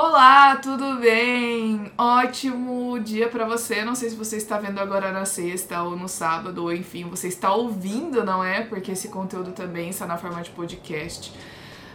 Olá, 0.00 0.54
tudo 0.54 1.00
bem? 1.00 1.90
Ótimo 1.98 3.00
dia 3.00 3.28
para 3.28 3.44
você. 3.44 3.84
Não 3.84 3.96
sei 3.96 4.10
se 4.10 4.14
você 4.14 4.36
está 4.36 4.56
vendo 4.56 4.78
agora 4.78 5.10
na 5.10 5.24
sexta 5.24 5.82
ou 5.82 5.96
no 5.96 6.06
sábado, 6.08 6.62
ou 6.62 6.72
enfim, 6.72 7.02
você 7.10 7.26
está 7.26 7.52
ouvindo, 7.52 8.22
não 8.22 8.44
é? 8.44 8.60
Porque 8.60 8.92
esse 8.92 9.08
conteúdo 9.08 9.50
também 9.50 9.90
está 9.90 10.06
na 10.06 10.16
forma 10.16 10.40
de 10.40 10.50
podcast. 10.50 11.36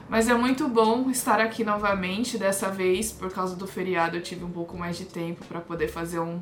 Mas 0.10 0.28
é 0.28 0.34
muito 0.34 0.68
bom 0.68 1.10
estar 1.10 1.39
aqui 1.39 1.63
novamente. 1.63 2.38
Dessa 2.38 2.68
vez, 2.68 3.10
por 3.10 3.31
causa 3.31 3.55
do 3.55 3.66
feriado, 3.66 4.17
eu 4.17 4.22
tive 4.22 4.44
um 4.44 4.51
pouco 4.51 4.78
mais 4.78 4.97
de 4.97 5.06
tempo 5.06 5.46
para 5.46 5.62
poder 5.62 5.88
fazer 5.88 6.20
um, 6.20 6.42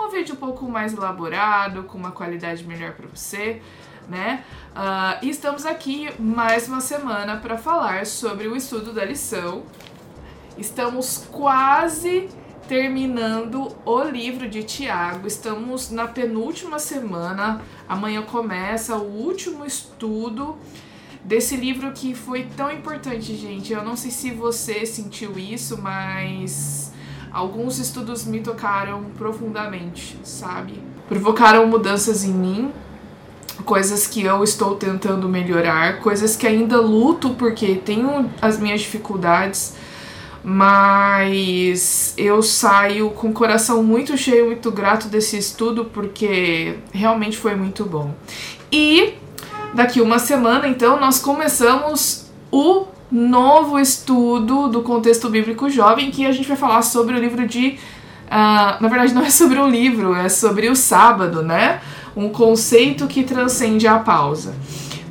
um 0.00 0.08
vídeo 0.08 0.34
um 0.34 0.38
pouco 0.38 0.66
mais 0.66 0.94
elaborado, 0.94 1.82
com 1.82 1.98
uma 1.98 2.12
qualidade 2.12 2.64
melhor 2.64 2.92
para 2.92 3.06
você, 3.06 3.60
né? 4.08 4.42
Uh, 4.70 5.26
e 5.26 5.28
estamos 5.28 5.66
aqui 5.66 6.10
mais 6.18 6.68
uma 6.68 6.80
semana 6.80 7.36
para 7.36 7.58
falar 7.58 8.06
sobre 8.06 8.48
o 8.48 8.56
estudo 8.56 8.94
da 8.94 9.04
lição. 9.04 9.64
Estamos 10.58 11.24
quase 11.30 12.28
terminando 12.68 13.74
o 13.84 14.02
livro 14.02 14.48
de 14.48 14.62
Tiago. 14.62 15.26
Estamos 15.26 15.90
na 15.90 16.06
penúltima 16.06 16.78
semana. 16.78 17.62
Amanhã 17.88 18.22
começa 18.22 18.96
o 18.96 19.02
último 19.02 19.64
estudo 19.64 20.56
desse 21.24 21.56
livro 21.56 21.92
que 21.92 22.14
foi 22.14 22.46
tão 22.56 22.70
importante, 22.70 23.34
gente. 23.34 23.72
Eu 23.72 23.82
não 23.82 23.96
sei 23.96 24.10
se 24.10 24.30
você 24.30 24.84
sentiu 24.84 25.38
isso, 25.38 25.80
mas 25.80 26.92
alguns 27.32 27.78
estudos 27.78 28.24
me 28.24 28.40
tocaram 28.40 29.04
profundamente, 29.16 30.16
sabe? 30.22 30.74
Provocaram 31.08 31.66
mudanças 31.66 32.24
em 32.24 32.32
mim, 32.32 32.72
coisas 33.64 34.06
que 34.06 34.22
eu 34.22 34.44
estou 34.44 34.76
tentando 34.76 35.28
melhorar, 35.28 36.00
coisas 36.00 36.36
que 36.36 36.46
ainda 36.46 36.80
luto 36.80 37.30
porque 37.30 37.74
tenho 37.76 38.30
as 38.40 38.58
minhas 38.58 38.80
dificuldades, 38.82 39.74
mas 40.44 42.14
eu 42.16 42.42
saio 42.42 43.10
com 43.10 43.28
o 43.28 43.32
coração 43.32 43.82
muito 43.82 44.16
cheio, 44.16 44.46
muito 44.46 44.70
grato 44.70 45.08
desse 45.08 45.38
estudo 45.38 45.84
porque 45.84 46.76
realmente 46.92 47.36
foi 47.36 47.54
muito 47.54 47.84
bom. 47.84 48.14
E 48.70 49.14
daqui 49.72 50.00
uma 50.00 50.18
semana, 50.18 50.66
então, 50.66 50.98
nós 50.98 51.18
começamos 51.18 52.26
o 52.50 52.86
novo 53.10 53.78
estudo 53.78 54.68
do 54.68 54.82
contexto 54.82 55.28
bíblico 55.28 55.68
jovem, 55.68 56.10
que 56.10 56.26
a 56.26 56.32
gente 56.32 56.48
vai 56.48 56.56
falar 56.56 56.82
sobre 56.82 57.14
o 57.14 57.18
livro 57.18 57.46
de. 57.46 57.78
Uh, 58.26 58.82
na 58.82 58.88
verdade, 58.88 59.12
não 59.12 59.22
é 59.22 59.30
sobre 59.30 59.58
um 59.58 59.68
livro, 59.68 60.14
é 60.14 60.28
sobre 60.28 60.68
o 60.68 60.74
sábado, 60.74 61.42
né? 61.42 61.80
Um 62.16 62.30
conceito 62.30 63.06
que 63.06 63.22
transcende 63.22 63.86
a 63.86 63.98
pausa. 63.98 64.54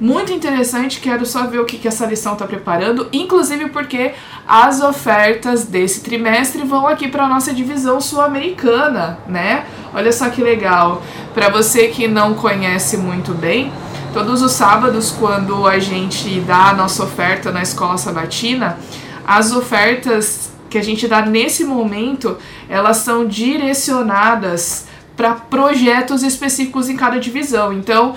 Muito 0.02 0.34
interessante, 0.34 1.00
quero 1.00 1.28
só 1.28 1.46
ver 1.46 1.60
o 1.60 1.66
que, 1.66 1.78
que 1.78 1.88
essa 1.88 2.08
lição 2.08 2.34
está 2.34 2.48
preparando, 2.48 3.08
inclusive 3.14 3.70
porque 3.70 4.14
as 4.48 4.82
ofertas 4.82 5.66
desse 5.66 6.02
trimestre 6.02 6.64
vão 6.64 6.88
aqui 6.88 7.08
para 7.08 7.28
nossa 7.28 7.54
divisão 7.54 8.02
sul-americana, 8.02 9.20
né? 9.28 9.64
Olha 9.94 10.12
só 10.12 10.28
que 10.32 10.42
legal. 10.42 11.04
Para 11.36 11.50
você 11.50 11.90
que 11.90 12.08
não 12.08 12.34
conhece 12.34 12.98
muito 12.98 13.32
bem, 13.34 13.72
Todos 14.14 14.42
os 14.42 14.52
sábados, 14.52 15.10
quando 15.10 15.66
a 15.66 15.80
gente 15.80 16.42
dá 16.42 16.72
a 16.72 16.74
nossa 16.74 17.06
oferta 17.06 17.50
na 17.50 17.62
escola 17.62 17.98
sabatina, 17.98 18.78
as 19.26 19.54
ofertas 19.54 20.52
que 20.70 20.78
a 20.78 20.84
gente 20.84 21.08
dá 21.08 21.26
nesse 21.26 21.64
momento, 21.64 22.38
elas 22.68 22.98
são 22.98 23.26
direcionadas 23.26 24.86
para 25.16 25.36
projetos 25.36 26.24
específicos 26.24 26.90
em 26.90 26.98
cada 26.98 27.22
divisão. 27.22 27.72
Então, 27.72 28.14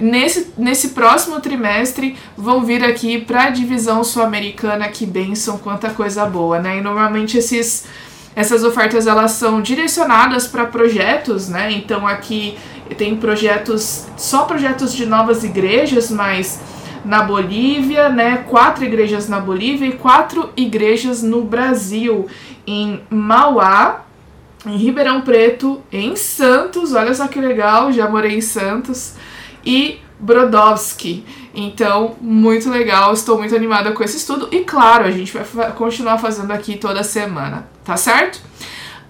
nesse, 0.00 0.52
nesse 0.56 0.88
próximo 0.88 1.40
trimestre, 1.40 2.16
vão 2.36 2.64
vir 2.64 2.84
aqui 2.84 3.20
para 3.20 3.44
a 3.44 3.50
divisão 3.50 4.02
sul-americana, 4.04 4.88
que 4.88 5.06
benção, 5.06 5.58
quanta 5.58 5.90
coisa 5.90 6.24
boa, 6.26 6.58
né? 6.58 6.78
E 6.78 6.80
normalmente 6.80 7.38
esses 7.38 7.86
essas 8.36 8.62
ofertas 8.62 9.08
elas 9.08 9.32
são 9.32 9.60
direcionadas 9.60 10.46
para 10.46 10.64
projetos, 10.64 11.48
né? 11.48 11.72
Então 11.72 12.06
aqui 12.06 12.56
tem 12.96 13.16
projetos, 13.16 14.06
só 14.16 14.44
projetos 14.44 14.94
de 14.94 15.04
novas 15.04 15.42
igrejas, 15.42 16.08
mas 16.10 16.60
na 17.04 17.22
Bolívia, 17.22 18.08
né? 18.08 18.44
Quatro 18.48 18.84
igrejas 18.84 19.28
na 19.28 19.40
Bolívia 19.40 19.88
e 19.88 19.92
quatro 19.92 20.50
igrejas 20.56 21.20
no 21.20 21.42
Brasil, 21.42 22.28
em 22.64 23.00
Mauá, 23.10 24.04
em 24.64 24.76
Ribeirão 24.76 25.22
Preto, 25.22 25.82
em 25.90 26.14
Santos, 26.14 26.92
olha 26.92 27.14
só 27.14 27.26
que 27.26 27.40
legal, 27.40 27.92
já 27.92 28.08
morei 28.08 28.36
em 28.36 28.40
Santos, 28.40 29.14
e 29.68 30.00
Brodowski. 30.18 31.24
Então, 31.54 32.16
muito 32.20 32.70
legal, 32.70 33.12
estou 33.12 33.36
muito 33.38 33.54
animada 33.54 33.92
com 33.92 34.02
esse 34.02 34.16
estudo 34.16 34.48
e 34.50 34.60
claro, 34.60 35.04
a 35.04 35.10
gente 35.10 35.32
vai 35.32 35.72
continuar 35.72 36.16
fazendo 36.16 36.50
aqui 36.52 36.76
toda 36.76 37.04
semana, 37.04 37.68
tá 37.84 37.96
certo? 37.96 38.40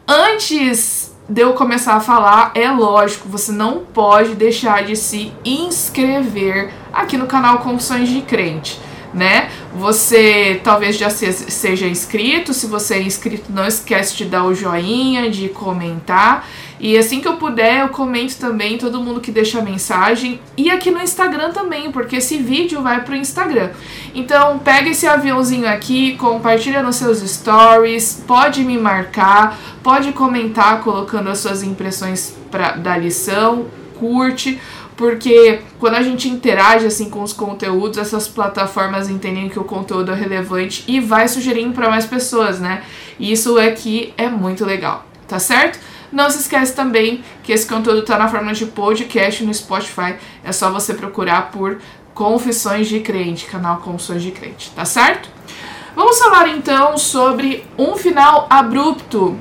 Antes 0.06 1.14
de 1.28 1.42
eu 1.42 1.52
começar 1.52 1.94
a 1.94 2.00
falar, 2.00 2.50
é 2.54 2.68
lógico, 2.70 3.28
você 3.28 3.52
não 3.52 3.84
pode 3.84 4.34
deixar 4.34 4.82
de 4.84 4.96
se 4.96 5.32
inscrever 5.44 6.72
aqui 6.92 7.16
no 7.16 7.26
canal 7.26 7.58
Confissões 7.58 8.08
de 8.08 8.22
Crente, 8.22 8.80
né? 9.14 9.50
Você 9.74 10.60
talvez 10.64 10.96
já 10.96 11.10
seja 11.10 11.86
inscrito, 11.86 12.52
se 12.52 12.66
você 12.66 12.94
é 12.94 13.02
inscrito, 13.02 13.52
não 13.52 13.66
esquece 13.66 14.16
de 14.16 14.24
dar 14.24 14.44
o 14.44 14.54
joinha, 14.54 15.30
de 15.30 15.48
comentar. 15.50 16.48
E 16.80 16.96
assim 16.96 17.20
que 17.20 17.28
eu 17.28 17.36
puder, 17.36 17.80
eu 17.80 17.88
comento 17.88 18.36
também 18.38 18.78
todo 18.78 19.00
mundo 19.00 19.20
que 19.20 19.30
deixa 19.30 19.60
mensagem. 19.60 20.40
E 20.56 20.70
aqui 20.70 20.90
no 20.90 21.00
Instagram 21.00 21.50
também, 21.50 21.90
porque 21.90 22.16
esse 22.16 22.38
vídeo 22.38 22.82
vai 22.82 23.02
pro 23.02 23.16
Instagram. 23.16 23.70
Então, 24.14 24.58
pega 24.58 24.90
esse 24.90 25.06
aviãozinho 25.06 25.68
aqui, 25.68 26.14
compartilha 26.16 26.82
nos 26.82 26.96
seus 26.96 27.18
stories, 27.18 28.22
pode 28.26 28.64
me 28.64 28.78
marcar, 28.78 29.58
pode 29.82 30.12
comentar 30.12 30.80
colocando 30.82 31.28
as 31.28 31.38
suas 31.38 31.62
impressões 31.62 32.36
pra, 32.50 32.72
da 32.72 32.96
lição, 32.96 33.66
curte 33.98 34.58
porque 34.98 35.60
quando 35.78 35.94
a 35.94 36.02
gente 36.02 36.28
interage 36.28 36.84
assim 36.84 37.08
com 37.08 37.22
os 37.22 37.32
conteúdos, 37.32 37.98
essas 37.98 38.26
plataformas 38.26 39.08
entendem 39.08 39.48
que 39.48 39.56
o 39.56 39.62
conteúdo 39.62 40.10
é 40.10 40.14
relevante 40.16 40.82
e 40.88 40.98
vai 40.98 41.28
sugerindo 41.28 41.72
para 41.72 41.88
mais 41.88 42.04
pessoas, 42.04 42.58
né? 42.58 42.82
E 43.16 43.30
isso 43.30 43.56
aqui 43.58 44.12
é 44.18 44.28
muito 44.28 44.64
legal, 44.64 45.06
tá 45.28 45.38
certo? 45.38 45.78
Não 46.10 46.30
se 46.30 46.38
esquece 46.38 46.74
também 46.74 47.22
que 47.42 47.52
esse 47.52 47.66
conteúdo 47.66 48.00
está 48.00 48.16
na 48.16 48.28
forma 48.28 48.52
de 48.52 48.66
podcast 48.66 49.44
no 49.44 49.52
Spotify. 49.52 50.16
É 50.42 50.52
só 50.52 50.70
você 50.70 50.94
procurar 50.94 51.50
por 51.50 51.78
Confissões 52.14 52.88
de 52.88 53.00
Crente, 53.00 53.46
canal 53.46 53.78
Confissões 53.78 54.22
de 54.22 54.30
Crente, 54.30 54.70
tá 54.74 54.84
certo? 54.84 55.28
Vamos 55.94 56.18
falar 56.18 56.48
então 56.48 56.96
sobre 56.96 57.64
um 57.76 57.96
final 57.96 58.46
abrupto. 58.48 59.36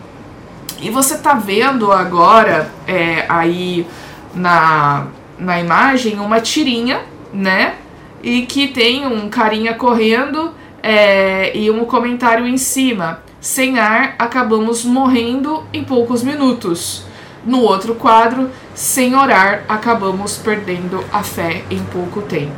E 0.82 0.90
você 0.90 1.18
tá 1.18 1.34
vendo 1.34 1.92
agora 1.92 2.72
é, 2.88 3.26
aí 3.30 3.88
na, 4.34 5.08
na 5.40 5.60
imagem 5.60 6.20
uma 6.20 6.40
tirinha, 6.40 7.02
né? 7.34 7.76
E 8.22 8.44
que 8.44 8.68
tem 8.68 9.06
um 9.06 9.30
carinha 9.30 9.74
correndo 9.74 10.54
é, 10.84 11.56
e 11.58 11.70
um 11.72 11.86
comentário 11.86 12.46
em 12.48 12.58
cima. 12.58 13.22
Sem 13.40 13.80
ar, 13.80 14.16
acabamos 14.18 14.84
morrendo 14.84 15.64
em 15.72 15.84
poucos 15.84 16.24
minutos. 16.24 17.04
No 17.46 17.62
outro 17.62 17.96
quadro, 17.96 18.50
sem 18.74 19.16
orar, 19.16 19.64
acabamos 19.70 20.38
perdendo 20.38 21.04
a 21.14 21.24
fé 21.24 21.64
em 21.70 21.80
pouco 21.80 22.22
tempo. 22.22 22.56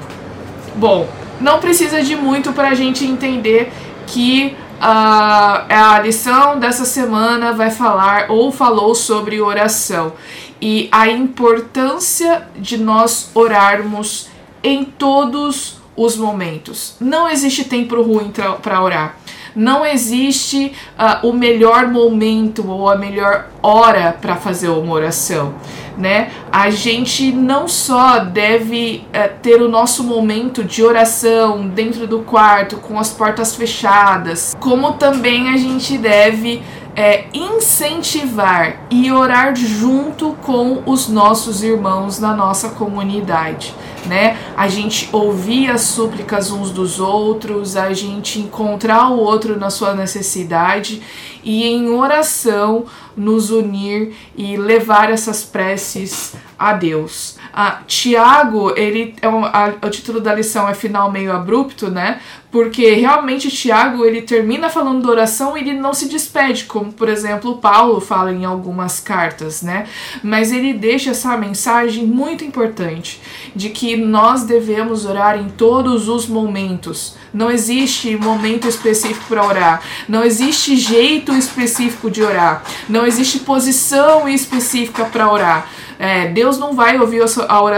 Bom, 0.75 1.07
não 1.39 1.59
precisa 1.59 2.01
de 2.01 2.15
muito 2.15 2.53
para 2.53 2.69
a 2.69 2.73
gente 2.73 3.05
entender 3.05 3.71
que 4.07 4.55
uh, 4.79 5.65
a 5.69 5.99
lição 6.03 6.59
dessa 6.59 6.85
semana 6.85 7.51
vai 7.51 7.69
falar 7.69 8.31
ou 8.31 8.51
falou 8.51 8.95
sobre 8.95 9.39
oração 9.39 10.13
e 10.61 10.89
a 10.91 11.07
importância 11.07 12.47
de 12.55 12.77
nós 12.77 13.31
orarmos 13.33 14.29
em 14.63 14.83
todos 14.83 15.77
os 15.95 16.15
momentos. 16.17 16.95
Não 16.99 17.29
existe 17.29 17.63
tempo 17.63 18.01
ruim 18.01 18.31
para 18.61 18.81
orar. 18.81 19.18
Não 19.55 19.85
existe 19.85 20.73
uh, 20.97 21.27
o 21.27 21.33
melhor 21.33 21.87
momento 21.87 22.69
ou 22.69 22.89
a 22.89 22.95
melhor 22.95 23.47
hora 23.61 24.15
para 24.19 24.35
fazer 24.35 24.69
uma 24.69 24.93
oração, 24.93 25.55
né? 25.97 26.31
A 26.51 26.69
gente 26.69 27.31
não 27.31 27.67
só 27.67 28.19
deve 28.19 29.03
uh, 29.07 29.29
ter 29.41 29.61
o 29.61 29.67
nosso 29.67 30.03
momento 30.03 30.63
de 30.63 30.83
oração 30.83 31.67
dentro 31.67 32.07
do 32.07 32.19
quarto 32.19 32.77
com 32.77 32.99
as 32.99 33.09
portas 33.09 33.55
fechadas, 33.55 34.55
como 34.59 34.93
também 34.93 35.49
a 35.49 35.57
gente 35.57 35.97
deve 35.97 36.61
é, 36.95 37.25
incentivar 37.33 38.87
e 38.89 39.11
orar 39.11 39.55
junto 39.55 40.33
com 40.41 40.83
os 40.85 41.07
nossos 41.07 41.63
irmãos 41.63 42.19
na 42.19 42.35
nossa 42.35 42.69
comunidade 42.69 43.73
né? 44.05 44.37
A 44.55 44.67
gente 44.67 45.09
ouvir 45.11 45.69
as 45.69 45.81
súplicas 45.81 46.51
uns 46.51 46.71
dos 46.71 46.99
outros, 46.99 47.75
a 47.75 47.93
gente 47.93 48.39
encontrar 48.39 49.09
o 49.09 49.19
outro 49.19 49.57
na 49.57 49.69
sua 49.69 49.93
necessidade 49.93 51.01
e 51.43 51.65
em 51.65 51.89
oração 51.89 52.85
nos 53.15 53.49
unir 53.49 54.15
e 54.35 54.57
levar 54.57 55.11
essas 55.11 55.43
preces 55.43 56.35
a 56.59 56.73
Deus. 56.73 57.37
Ah, 57.53 57.79
Tiago, 57.87 58.73
ele 58.75 59.15
é 59.21 59.29
um, 59.29 59.45
a, 59.45 59.73
o 59.81 59.89
título 59.89 60.19
da 60.19 60.35
lição 60.35 60.67
é 60.67 60.73
final 60.73 61.09
meio 61.09 61.31
abrupto, 61.31 61.89
né? 61.89 62.19
Porque 62.51 62.95
realmente 62.95 63.49
Tiago 63.49 64.03
ele 64.03 64.23
termina 64.23 64.69
falando 64.69 65.03
da 65.03 65.09
oração 65.09 65.55
e 65.55 65.61
ele 65.61 65.73
não 65.73 65.93
se 65.93 66.09
despede, 66.09 66.65
como 66.65 66.91
por 66.91 67.07
exemplo 67.07 67.57
Paulo 67.57 68.01
fala 68.01 68.33
em 68.33 68.43
algumas 68.43 68.99
cartas, 68.99 69.61
né? 69.61 69.87
Mas 70.21 70.51
ele 70.51 70.73
deixa 70.73 71.11
essa 71.11 71.37
mensagem 71.37 72.05
muito 72.05 72.43
importante 72.43 73.21
de 73.55 73.69
que 73.69 73.95
nós 73.95 74.43
devemos 74.43 75.05
orar 75.05 75.37
em 75.39 75.47
todos 75.49 76.09
os 76.09 76.27
momentos. 76.27 77.15
Não 77.33 77.49
existe 77.51 78.17
momento 78.17 78.67
específico 78.67 79.25
para 79.29 79.45
orar, 79.45 79.81
não 80.09 80.23
existe 80.23 80.75
jeito 80.75 81.31
específico 81.33 82.09
de 82.09 82.23
orar, 82.23 82.63
não 82.89 83.05
existe 83.05 83.39
posição 83.39 84.27
específica 84.27 85.05
para 85.05 85.31
orar. 85.31 85.69
É, 85.99 86.29
Deus 86.29 86.57
não 86.57 86.73
vai 86.73 86.97
ouvir 86.97 87.21
a 87.21 87.27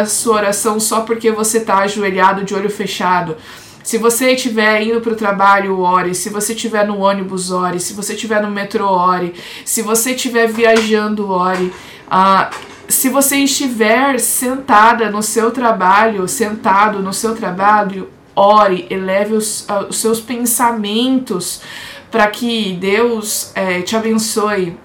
sua 0.06 0.36
oração 0.36 0.80
só 0.80 1.02
porque 1.02 1.32
você 1.32 1.58
está 1.58 1.80
ajoelhado 1.80 2.44
de 2.44 2.54
olho 2.54 2.70
fechado. 2.70 3.36
Se 3.84 3.98
você 3.98 4.34
estiver 4.34 4.84
indo 4.84 5.02
para 5.02 5.14
o 5.14 5.16
trabalho, 5.16 5.80
ore. 5.80 6.14
Se 6.14 6.30
você 6.30 6.54
estiver 6.54 6.86
no 6.86 7.00
ônibus, 7.00 7.50
ore. 7.50 7.80
Se 7.80 7.94
você 7.94 8.14
estiver 8.14 8.40
no 8.42 8.52
metrô, 8.52 8.88
ore. 8.88 9.34
Se 9.66 9.82
você 9.82 10.12
estiver 10.12 10.48
viajando, 10.48 11.32
ore. 11.32 11.74
Ah, 12.10 12.52
se 12.88 13.10
você 13.10 13.38
estiver 13.38 14.20
sentada 14.20 15.10
no 15.10 15.24
seu 15.24 15.50
trabalho, 15.50 16.28
sentado 16.28 17.00
no 17.00 17.14
seu 17.14 17.34
trabalho, 17.34 18.10
ore, 18.36 18.86
eleve 18.90 19.34
os, 19.34 19.62
uh, 19.62 19.88
os 19.90 19.98
seus 19.98 20.20
pensamentos 20.20 21.62
para 22.12 22.28
que 22.28 22.74
Deus 22.74 23.52
é, 23.56 23.82
te 23.82 23.96
abençoe. 23.96 24.78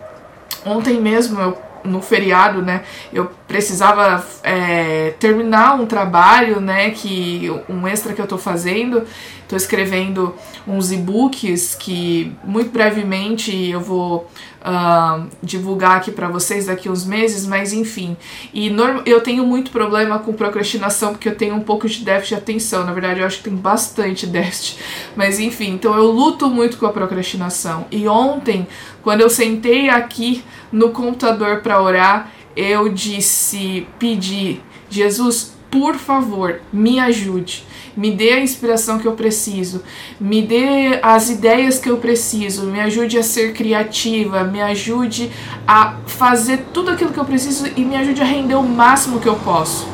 Ontem 0.64 1.00
mesmo 1.00 1.40
eu 1.40 1.58
no 1.86 2.02
feriado, 2.02 2.62
né, 2.62 2.82
eu 3.12 3.30
precisava 3.46 4.24
é, 4.42 5.14
terminar 5.18 5.74
um 5.74 5.86
trabalho, 5.86 6.60
né, 6.60 6.90
que 6.90 7.50
um 7.68 7.86
extra 7.86 8.12
que 8.12 8.20
eu 8.20 8.26
tô 8.26 8.38
fazendo, 8.38 9.04
tô 9.48 9.56
escrevendo 9.56 10.34
uns 10.66 10.90
e-books 10.90 11.74
que 11.74 12.32
muito 12.44 12.70
brevemente 12.70 13.70
eu 13.70 13.80
vou 13.80 14.28
uh, 14.66 15.26
divulgar 15.42 15.98
aqui 15.98 16.10
para 16.10 16.28
vocês 16.28 16.66
daqui 16.66 16.88
uns 16.88 17.04
meses, 17.04 17.46
mas 17.46 17.72
enfim. 17.72 18.16
E 18.52 18.74
eu 19.04 19.20
tenho 19.20 19.46
muito 19.46 19.70
problema 19.70 20.18
com 20.18 20.32
procrastinação 20.32 21.12
porque 21.12 21.28
eu 21.28 21.36
tenho 21.36 21.54
um 21.54 21.60
pouco 21.60 21.88
de 21.88 22.04
déficit 22.04 22.34
de 22.34 22.40
atenção. 22.42 22.84
Na 22.84 22.92
verdade, 22.92 23.20
eu 23.20 23.26
acho 23.26 23.38
que 23.38 23.44
tem 23.44 23.54
bastante 23.54 24.26
déficit. 24.26 24.78
Mas 25.14 25.38
enfim, 25.38 25.74
então 25.74 25.94
eu 25.94 26.10
luto 26.10 26.50
muito 26.50 26.76
com 26.76 26.86
a 26.86 26.92
procrastinação. 26.92 27.86
E 27.90 28.08
ontem, 28.08 28.66
quando 29.02 29.20
eu 29.20 29.30
sentei 29.30 29.88
aqui 29.88 30.42
no 30.72 30.90
computador 30.90 31.60
para 31.60 31.80
orar, 31.80 32.30
eu 32.56 32.88
disse, 32.88 33.86
pedi, 33.98 34.60
Jesus, 34.88 35.56
por 35.70 35.96
favor, 35.96 36.60
me 36.72 36.98
ajude. 36.98 37.64
Me 37.96 38.10
dê 38.10 38.34
a 38.34 38.40
inspiração 38.40 38.98
que 38.98 39.06
eu 39.06 39.12
preciso, 39.12 39.82
me 40.20 40.42
dê 40.42 40.98
as 41.02 41.30
ideias 41.30 41.78
que 41.78 41.88
eu 41.88 41.96
preciso, 41.96 42.66
me 42.66 42.78
ajude 42.78 43.18
a 43.18 43.22
ser 43.22 43.54
criativa, 43.54 44.44
me 44.44 44.60
ajude 44.60 45.30
a 45.66 45.96
fazer 46.06 46.66
tudo 46.74 46.90
aquilo 46.90 47.10
que 47.10 47.18
eu 47.18 47.24
preciso 47.24 47.66
e 47.74 47.82
me 47.82 47.96
ajude 47.96 48.20
a 48.20 48.24
render 48.24 48.54
o 48.54 48.62
máximo 48.62 49.18
que 49.18 49.26
eu 49.26 49.36
posso. 49.36 49.88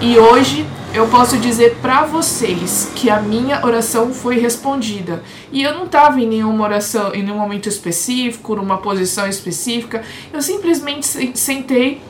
E 0.00 0.18
hoje 0.18 0.66
eu 0.96 1.06
posso 1.08 1.36
dizer 1.36 1.76
para 1.82 2.06
vocês 2.06 2.90
que 2.94 3.10
a 3.10 3.20
minha 3.20 3.62
oração 3.66 4.14
foi 4.14 4.38
respondida. 4.38 5.22
E 5.52 5.62
eu 5.62 5.74
não 5.74 5.84
estava 5.84 6.18
em 6.18 6.26
nenhuma 6.26 6.64
oração, 6.64 7.14
em 7.14 7.22
nenhum 7.22 7.36
momento 7.36 7.68
específico, 7.68 8.56
numa 8.56 8.78
posição 8.78 9.28
específica. 9.28 10.02
Eu 10.32 10.40
simplesmente 10.40 11.06
sentei, 11.38 12.00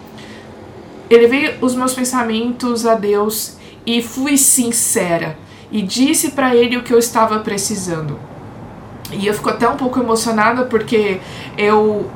elevei 1.11 1.57
os 1.61 1.75
meus 1.75 1.95
pensamentos 1.95 2.87
a 2.87 2.95
Deus 2.95 3.57
e 3.85 4.01
fui 4.01 4.39
sincera 4.39 5.37
e 5.73 5.83
disse 5.83 6.31
para 6.31 6.55
ele 6.55 6.77
o 6.77 6.85
que 6.85 6.95
eu 6.95 6.99
estava 6.99 7.41
precisando. 7.41 8.17
E 9.11 9.27
eu 9.27 9.35
fico 9.35 9.51
até 9.51 9.69
um 9.69 9.77
pouco 9.77 9.99
emocionada 9.99 10.65
porque 10.65 11.19
eu 11.59 12.09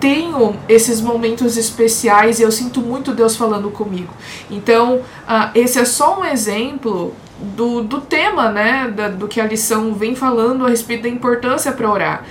tenho 0.00 0.56
esses 0.68 1.00
momentos 1.00 1.56
especiais 1.56 2.38
e 2.38 2.42
eu 2.42 2.52
sinto 2.52 2.80
muito 2.80 3.12
Deus 3.12 3.36
falando 3.36 3.70
comigo. 3.70 4.12
Então, 4.50 4.96
uh, 4.96 5.50
esse 5.54 5.78
é 5.78 5.84
só 5.84 6.20
um 6.20 6.24
exemplo 6.24 7.14
do, 7.38 7.82
do 7.82 8.00
tema, 8.00 8.50
né, 8.50 8.92
da, 8.94 9.08
do 9.08 9.28
que 9.28 9.40
a 9.40 9.46
lição 9.46 9.94
vem 9.94 10.14
falando 10.14 10.64
a 10.66 10.68
respeito 10.68 11.02
da 11.02 11.08
importância 11.08 11.72
para 11.72 11.90
orar. 11.90 12.24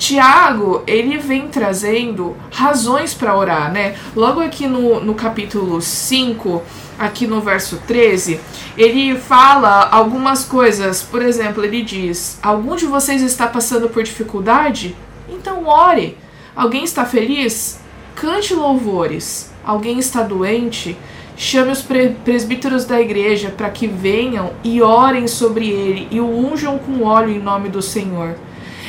Tiago, 0.00 0.82
ele 0.86 1.18
vem 1.18 1.48
trazendo 1.48 2.34
razões 2.50 3.12
para 3.12 3.36
orar, 3.36 3.70
né? 3.70 3.96
Logo 4.16 4.40
aqui 4.40 4.66
no, 4.66 4.98
no 4.98 5.14
capítulo 5.14 5.82
5, 5.82 6.62
aqui 6.98 7.26
no 7.26 7.42
verso 7.42 7.78
13, 7.86 8.40
ele 8.78 9.18
fala 9.18 9.90
algumas 9.90 10.42
coisas. 10.42 11.02
Por 11.02 11.20
exemplo, 11.20 11.62
ele 11.62 11.82
diz: 11.82 12.38
Algum 12.42 12.76
de 12.76 12.86
vocês 12.86 13.20
está 13.20 13.46
passando 13.46 13.90
por 13.90 14.02
dificuldade? 14.02 14.96
Então 15.28 15.66
ore. 15.66 16.16
Alguém 16.54 16.84
está 16.84 17.04
feliz? 17.04 17.80
Cante 18.14 18.54
louvores. 18.54 19.50
Alguém 19.64 19.98
está 19.98 20.22
doente? 20.22 20.96
Chame 21.36 21.72
os 21.72 21.80
presbíteros 21.80 22.84
da 22.84 23.00
igreja 23.00 23.50
para 23.50 23.70
que 23.70 23.86
venham 23.86 24.52
e 24.62 24.82
orem 24.82 25.26
sobre 25.26 25.70
ele 25.70 26.06
e 26.10 26.20
o 26.20 26.28
unjam 26.28 26.78
com 26.78 27.02
óleo 27.02 27.30
em 27.30 27.38
nome 27.38 27.68
do 27.68 27.80
Senhor. 27.80 28.36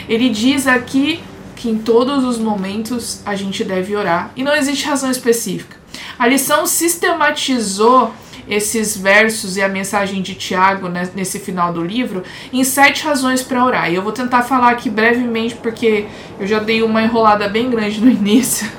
Ele 0.10 0.30
diz 0.30 0.68
aqui 0.68 1.24
que 1.56 1.70
em 1.70 1.78
todos 1.78 2.26
os 2.26 2.38
momentos 2.38 3.22
a 3.26 3.36
gente 3.36 3.64
deve 3.64 3.96
orar 3.96 4.32
e 4.36 4.44
não 4.44 4.56
existe 4.56 4.86
razão 4.86 5.10
específica. 5.10 5.78
A 6.18 6.28
lição 6.28 6.66
sistematizou 6.66 8.12
esses 8.48 8.98
versos 8.98 9.58
e 9.58 9.62
a 9.62 9.70
mensagem 9.70 10.22
de 10.22 10.36
Tiago 10.36 10.88
né, 10.88 11.10
nesse 11.16 11.40
final 11.40 11.72
do 11.74 11.84
livro 11.84 12.24
em 12.52 12.64
sete 12.64 13.04
razões 13.04 13.42
para 13.42 13.64
orar. 13.64 13.92
E 13.92 13.96
eu 13.96 14.02
vou 14.02 14.12
tentar 14.12 14.44
falar 14.44 14.72
aqui 14.72 14.90
brevemente 14.90 15.56
porque 15.56 16.06
eu 16.40 16.48
já 16.48 16.60
dei 16.60 16.82
uma 16.84 17.02
enrolada 17.02 17.48
bem 17.48 17.70
grande 17.70 18.02
no 18.02 18.10
início 18.12 18.70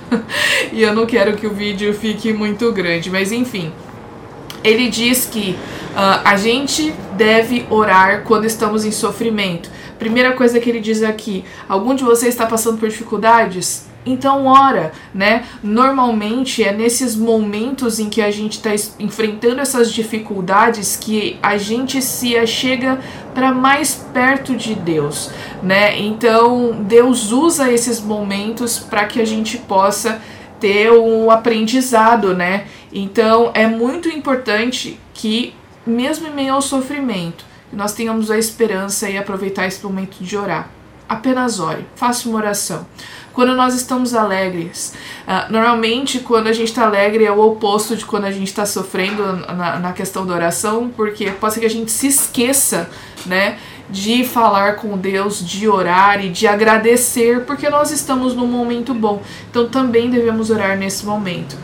e 0.73 0.83
eu 0.83 0.95
não 0.95 1.07
quero 1.07 1.37
que 1.37 1.47
o 1.47 1.55
vídeo 1.55 1.93
fique 1.95 2.33
muito 2.33 2.71
grande, 2.73 3.11
mas 3.11 3.33
enfim. 3.33 3.73
Ele 4.65 4.89
diz 4.89 5.27
que 5.27 5.57
uh, 5.93 6.23
a 6.25 6.37
gente 6.37 6.95
deve 7.17 7.67
orar 7.69 8.23
quando 8.23 8.45
estamos 8.45 8.85
em 8.85 8.93
sofrimento. 8.93 9.69
Primeira 9.99 10.33
coisa 10.33 10.61
que 10.61 10.71
ele 10.71 10.81
diz 10.81 11.03
aqui: 11.03 11.45
algum 11.69 11.95
de 11.95 12.05
vocês 12.05 12.33
está 12.33 12.47
passando 12.47 12.79
por 12.79 12.89
dificuldades? 12.89 13.87
Então, 14.05 14.47
ora, 14.47 14.93
né? 15.15 15.45
Normalmente 15.63 16.65
é 16.65 16.73
nesses 16.73 17.15
momentos 17.15 18.01
em 18.01 18.09
que 18.09 18.21
a 18.21 18.31
gente 18.31 18.55
está 18.55 18.71
enfrentando 18.99 19.61
essas 19.61 19.93
dificuldades 19.93 20.97
que 20.97 21.39
a 21.43 21.57
gente 21.57 22.03
se 22.03 22.45
chega 22.47 22.99
para 23.33 23.53
mais 23.53 23.95
perto 24.13 24.57
de 24.57 24.75
Deus, 24.75 25.31
né? 25.63 25.99
Então, 25.99 26.83
Deus 26.83 27.31
usa 27.31 27.71
esses 27.71 28.01
momentos 28.01 28.79
para 28.79 29.05
que 29.07 29.21
a 29.21 29.25
gente 29.25 29.57
possa 29.57 30.21
ter 30.59 30.91
um 30.93 31.31
aprendizado, 31.31 32.35
né? 32.35 32.67
Então, 32.93 33.51
é 33.55 33.67
muito 33.67 34.09
importante 34.09 34.99
que, 35.15 35.55
mesmo 35.87 36.27
em 36.27 36.35
meio 36.35 36.55
ao 36.55 36.63
sofrimento, 36.63 37.45
nós 37.73 37.93
tenhamos 37.95 38.31
a 38.31 38.39
esperança 38.39 39.09
e 39.09 39.17
aproveitar 39.17 39.67
esse 39.67 39.83
momento 39.85 40.23
de 40.23 40.37
orar. 40.37 40.69
Apenas 41.09 41.59
ore, 41.59 41.85
faça 41.95 42.29
uma 42.29 42.39
oração. 42.39 42.87
Quando 43.33 43.55
nós 43.55 43.75
estamos 43.75 44.15
alegres, 44.15 44.95
uh, 45.27 45.51
normalmente 45.53 46.21
quando 46.21 46.49
a 46.49 46.53
gente 46.53 46.69
está 46.69 46.85
alegre 46.85 47.25
é 47.25 47.33
o 47.33 47.41
oposto 47.41 47.97
de 47.97 48.05
quando 48.05 48.25
a 48.25 48.31
gente 48.31 48.49
está 48.49 48.67
sofrendo 48.67 49.23
na, 49.55 49.79
na 49.79 49.93
questão 49.93 50.27
da 50.27 50.35
oração, 50.35 50.91
porque 50.95 51.31
pode 51.31 51.55
ser 51.55 51.61
que 51.61 51.67
a 51.67 51.71
gente 51.71 51.91
se 51.91 52.07
esqueça, 52.07 52.91
né? 53.27 53.59
De 53.93 54.25
falar 54.25 54.77
com 54.77 54.97
Deus, 54.97 55.47
de 55.47 55.69
orar 55.69 56.25
e 56.25 56.31
de 56.31 56.47
agradecer, 56.47 57.45
porque 57.45 57.69
nós 57.69 57.91
estamos 57.91 58.35
num 58.35 58.47
momento 58.47 58.95
bom. 58.95 59.23
Então 59.51 59.69
também 59.69 60.11
devemos 60.11 60.49
orar 60.49 60.79
nesse 60.79 61.05
momento 61.05 61.55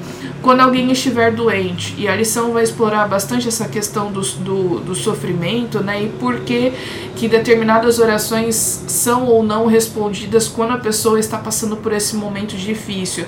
quando 0.43 0.61
alguém 0.61 0.93
estiver 0.93 1.33
doente. 1.33 1.95
E 1.97 2.07
a 2.07 2.15
lição 2.15 2.53
vai 2.53 2.63
explorar 2.63 3.09
bastante 3.09 3.49
essa 3.49 3.67
questão 3.67 4.13
do, 4.13 4.21
do, 4.21 4.81
do 4.81 4.95
sofrimento, 4.95 5.81
né? 5.81 6.03
E 6.03 6.09
por 6.11 6.41
que, 6.41 6.73
que 7.17 7.27
determinadas 7.29 7.99
orações 7.99 8.55
são 8.55 9.27
ou 9.27 9.43
não 9.43 9.67
respondidas 9.67 10.47
quando 10.47 10.73
a 10.73 10.79
pessoa 10.79 11.19
está 11.19 11.39
passando 11.39 11.79
por 11.79 11.95
esse 11.95 12.15
momento 12.15 12.57
difícil. 12.57 13.25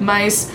Mas 0.00 0.50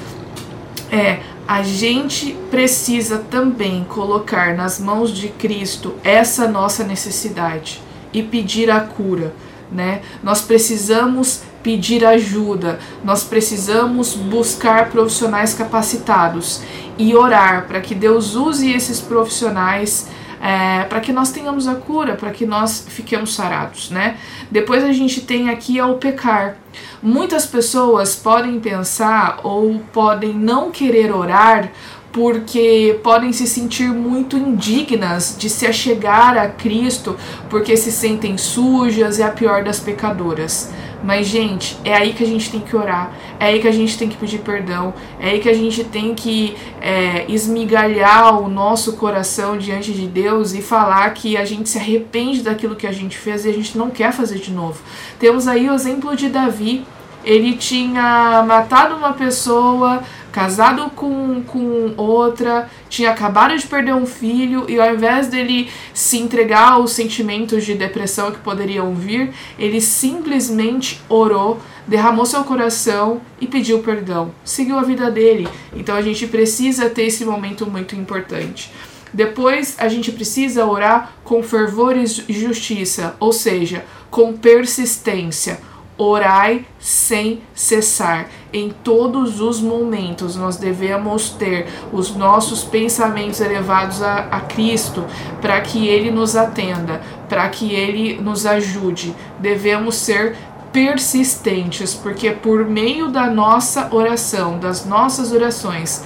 é, 0.89 1.19
a 1.45 1.61
gente 1.63 2.35
precisa 2.49 3.17
também 3.17 3.83
colocar 3.83 4.55
nas 4.55 4.79
mãos 4.79 5.11
de 5.11 5.27
Cristo 5.27 5.95
essa 6.01 6.47
nossa 6.47 6.85
necessidade 6.85 7.88
e 8.13 8.23
pedir 8.23 8.69
a 8.71 8.81
cura, 8.81 9.33
né? 9.71 10.01
Nós 10.23 10.41
precisamos 10.41 11.41
pedir 11.61 12.05
ajuda, 12.05 12.79
nós 13.03 13.23
precisamos 13.23 14.13
buscar 14.13 14.89
profissionais 14.89 15.53
capacitados 15.53 16.61
e 16.97 17.15
orar 17.15 17.67
para 17.67 17.81
que 17.81 17.93
Deus 17.93 18.35
use 18.35 18.71
esses 18.71 18.99
profissionais 18.99 20.07
é, 20.41 20.83
para 20.85 21.01
que 21.01 21.11
nós 21.11 21.31
tenhamos 21.31 21.67
a 21.67 21.75
cura, 21.75 22.15
para 22.15 22.31
que 22.31 22.45
nós 22.45 22.85
fiquemos 22.87 23.33
sarados, 23.35 23.89
né? 23.89 24.17
Depois 24.49 24.83
a 24.83 24.93
gente 24.93 25.21
tem 25.21 25.49
aqui 25.49 25.79
ao 25.79 25.95
pecar. 25.95 26.55
Muitas 27.03 27.45
pessoas 27.45 28.15
podem 28.15 28.59
pensar 28.59 29.39
ou 29.43 29.81
podem 29.91 30.33
não 30.33 30.71
querer 30.71 31.13
orar 31.13 31.71
porque 32.11 32.99
podem 33.03 33.31
se 33.31 33.45
sentir 33.45 33.89
muito 33.89 34.37
indignas 34.37 35.35
de 35.37 35.49
se 35.49 35.65
achegar 35.65 36.37
a 36.37 36.47
Cristo, 36.47 37.15
porque 37.49 37.77
se 37.77 37.91
sentem 37.91 38.37
sujas 38.37 39.19
e 39.19 39.23
a 39.23 39.29
pior 39.29 39.63
das 39.63 39.79
pecadoras. 39.79 40.71
Mas, 41.03 41.27
gente, 41.27 41.77
é 41.85 41.95
aí 41.95 42.13
que 42.13 42.23
a 42.23 42.27
gente 42.27 42.51
tem 42.51 42.59
que 42.59 42.75
orar, 42.75 43.13
é 43.39 43.45
aí 43.45 43.59
que 43.59 43.67
a 43.67 43.71
gente 43.71 43.97
tem 43.97 44.09
que 44.09 44.17
pedir 44.17 44.39
perdão, 44.39 44.93
é 45.19 45.29
aí 45.29 45.39
que 45.39 45.47
a 45.47 45.53
gente 45.53 45.83
tem 45.85 46.13
que 46.13 46.57
é, 46.81 47.25
esmigalhar 47.29 48.37
o 48.41 48.49
nosso 48.49 48.93
coração 48.97 49.57
diante 49.57 49.93
de 49.93 50.07
Deus 50.07 50.53
e 50.53 50.61
falar 50.61 51.13
que 51.13 51.37
a 51.37 51.45
gente 51.45 51.69
se 51.69 51.77
arrepende 51.77 52.41
daquilo 52.41 52.75
que 52.75 52.85
a 52.85 52.91
gente 52.91 53.17
fez 53.17 53.45
e 53.45 53.49
a 53.49 53.53
gente 53.53 53.77
não 53.77 53.89
quer 53.89 54.11
fazer 54.11 54.39
de 54.39 54.51
novo. 54.51 54.81
Temos 55.17 55.47
aí 55.47 55.69
o 55.69 55.73
exemplo 55.73 56.15
de 56.15 56.27
Davi. 56.27 56.85
Ele 57.23 57.55
tinha 57.55 58.43
matado 58.47 58.95
uma 58.95 59.11
pessoa, 59.11 60.01
casado 60.31 60.89
com, 60.91 61.43
com 61.43 61.93
outra, 61.97 62.69
tinha 62.89 63.11
acabado 63.11 63.57
de 63.57 63.65
perder 63.67 63.93
um 63.93 64.05
filho 64.05 64.65
e 64.69 64.79
ao 64.79 64.93
invés 64.93 65.27
dele 65.27 65.69
se 65.93 66.17
entregar 66.17 66.73
aos 66.73 66.91
sentimentos 66.91 67.65
de 67.65 67.73
depressão 67.73 68.31
que 68.31 68.39
poderiam 68.39 68.93
vir, 68.93 69.33
ele 69.57 69.81
simplesmente 69.81 71.01
orou, 71.09 71.59
derramou 71.87 72.25
seu 72.25 72.43
coração 72.43 73.21
e 73.41 73.47
pediu 73.47 73.79
perdão. 73.79 74.31
Seguiu 74.43 74.77
a 74.77 74.83
vida 74.83 75.09
dele. 75.09 75.47
Então 75.73 75.95
a 75.95 76.01
gente 76.01 76.27
precisa 76.27 76.89
ter 76.89 77.03
esse 77.03 77.25
momento 77.25 77.65
muito 77.65 77.95
importante. 77.95 78.71
Depois 79.11 79.75
a 79.79 79.87
gente 79.87 80.11
precisa 80.11 80.65
orar 80.65 81.13
com 81.23 81.41
fervor 81.41 81.95
e 81.97 82.05
justiça, 82.05 83.15
ou 83.19 83.33
seja, 83.33 83.83
com 84.11 84.33
persistência 84.33 85.59
Orai 85.99 86.65
sem 86.79 87.41
cessar. 87.53 88.29
Em 88.51 88.71
todos 88.83 89.39
os 89.41 89.61
momentos 89.61 90.35
nós 90.35 90.57
devemos 90.57 91.29
ter 91.29 91.67
os 91.93 92.15
nossos 92.15 92.63
pensamentos 92.63 93.39
elevados 93.39 94.01
a, 94.01 94.27
a 94.31 94.41
Cristo 94.41 95.05
para 95.39 95.61
que 95.61 95.87
Ele 95.87 96.09
nos 96.09 96.35
atenda, 96.35 97.01
para 97.27 97.47
que 97.49 97.73
Ele 97.73 98.19
nos 98.19 98.47
ajude. 98.47 99.15
Devemos 99.39 99.95
ser 99.95 100.35
persistentes, 100.73 101.93
porque 101.93 102.31
por 102.31 102.65
meio 102.65 103.09
da 103.09 103.29
nossa 103.29 103.93
oração, 103.93 104.59
das 104.59 104.85
nossas 104.85 105.31
orações, 105.31 106.03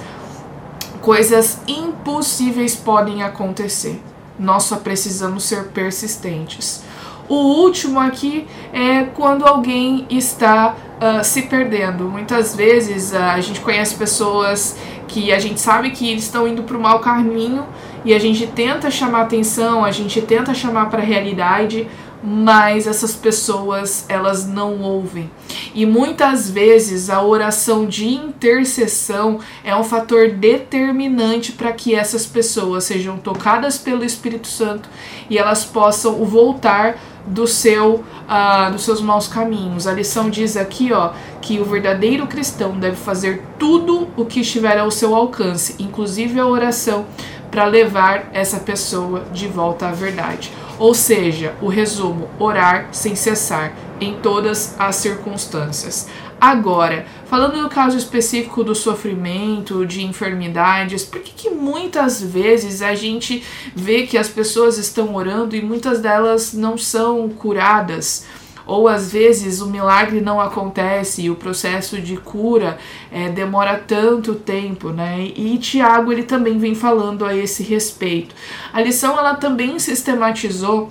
coisas 1.00 1.58
impossíveis 1.66 2.74
podem 2.74 3.22
acontecer. 3.22 4.02
Nós 4.38 4.64
só 4.64 4.76
precisamos 4.76 5.44
ser 5.44 5.68
persistentes. 5.68 6.82
O 7.28 7.36
último 7.36 8.00
aqui 8.00 8.46
é 8.72 9.04
quando 9.04 9.46
alguém 9.46 10.06
está 10.10 10.74
uh, 11.00 11.24
se 11.24 11.42
perdendo. 11.42 12.04
Muitas 12.04 12.54
vezes 12.54 13.12
uh, 13.12 13.16
a 13.16 13.40
gente 13.40 13.60
conhece 13.60 13.94
pessoas 13.94 14.76
que 15.08 15.32
a 15.32 15.38
gente 15.38 15.60
sabe 15.60 15.90
que 15.90 16.10
eles 16.10 16.24
estão 16.24 16.46
indo 16.48 16.62
para 16.62 16.76
o 16.76 16.80
mau 16.80 16.98
caminho 17.00 17.66
e 18.04 18.12
a 18.12 18.18
gente 18.18 18.46
tenta 18.46 18.90
chamar 18.90 19.22
atenção, 19.22 19.84
a 19.84 19.90
gente 19.90 20.20
tenta 20.20 20.52
chamar 20.52 20.90
para 20.90 21.00
a 21.00 21.04
realidade, 21.04 21.88
mas 22.22 22.86
essas 22.86 23.14
pessoas 23.14 24.06
elas 24.08 24.46
não 24.46 24.80
ouvem. 24.80 25.30
E 25.74 25.84
muitas 25.84 26.50
vezes 26.50 27.10
a 27.10 27.22
oração 27.22 27.86
de 27.86 28.08
intercessão 28.08 29.40
é 29.62 29.76
um 29.76 29.84
fator 29.84 30.30
determinante 30.30 31.52
para 31.52 31.72
que 31.72 31.94
essas 31.94 32.24
pessoas 32.24 32.84
sejam 32.84 33.18
tocadas 33.18 33.76
pelo 33.76 34.04
Espírito 34.04 34.46
Santo 34.46 34.88
e 35.28 35.36
elas 35.36 35.64
possam 35.64 36.24
voltar 36.24 36.96
do 37.26 37.46
seu 37.46 38.04
uh, 38.28 38.72
dos 38.72 38.84
seus 38.84 39.00
maus 39.00 39.28
caminhos. 39.28 39.86
A 39.86 39.92
lição 39.92 40.28
diz 40.30 40.56
aqui, 40.56 40.92
ó, 40.92 41.12
que 41.40 41.58
o 41.60 41.64
verdadeiro 41.64 42.26
cristão 42.26 42.78
deve 42.78 42.96
fazer 42.96 43.42
tudo 43.58 44.08
o 44.16 44.24
que 44.24 44.40
estiver 44.40 44.78
ao 44.78 44.90
seu 44.90 45.14
alcance, 45.14 45.76
inclusive 45.78 46.38
a 46.38 46.46
oração, 46.46 47.06
para 47.50 47.66
levar 47.66 48.30
essa 48.32 48.58
pessoa 48.58 49.22
de 49.32 49.46
volta 49.46 49.88
à 49.88 49.92
verdade. 49.92 50.52
Ou 50.78 50.92
seja, 50.92 51.54
o 51.60 51.68
resumo: 51.68 52.28
orar 52.38 52.88
sem 52.92 53.14
cessar 53.14 53.72
em 54.00 54.14
todas 54.14 54.74
as 54.78 54.96
circunstâncias. 54.96 56.08
Agora, 56.40 57.06
falando 57.26 57.60
no 57.60 57.68
caso 57.68 57.96
específico 57.96 58.62
do 58.62 58.74
sofrimento, 58.74 59.86
de 59.86 60.04
enfermidades, 60.04 61.04
por 61.04 61.20
que, 61.20 61.32
que 61.32 61.50
muitas 61.50 62.22
vezes 62.22 62.82
a 62.82 62.94
gente 62.94 63.42
vê 63.74 64.06
que 64.06 64.18
as 64.18 64.28
pessoas 64.28 64.76
estão 64.76 65.14
orando 65.14 65.56
e 65.56 65.62
muitas 65.62 66.00
delas 66.00 66.52
não 66.52 66.76
são 66.76 67.28
curadas? 67.28 68.26
ou 68.66 68.88
às 68.88 69.12
vezes 69.12 69.60
o 69.60 69.66
milagre 69.66 70.20
não 70.20 70.40
acontece 70.40 71.22
e 71.22 71.30
o 71.30 71.36
processo 71.36 72.00
de 72.00 72.16
cura 72.16 72.78
é, 73.12 73.28
demora 73.28 73.76
tanto 73.76 74.34
tempo, 74.34 74.90
né? 74.90 75.32
E 75.36 75.58
Tiago 75.58 76.12
ele 76.12 76.22
também 76.22 76.58
vem 76.58 76.74
falando 76.74 77.24
a 77.24 77.36
esse 77.36 77.62
respeito. 77.62 78.34
A 78.72 78.80
lição 78.80 79.18
ela 79.18 79.34
também 79.34 79.78
sistematizou 79.78 80.90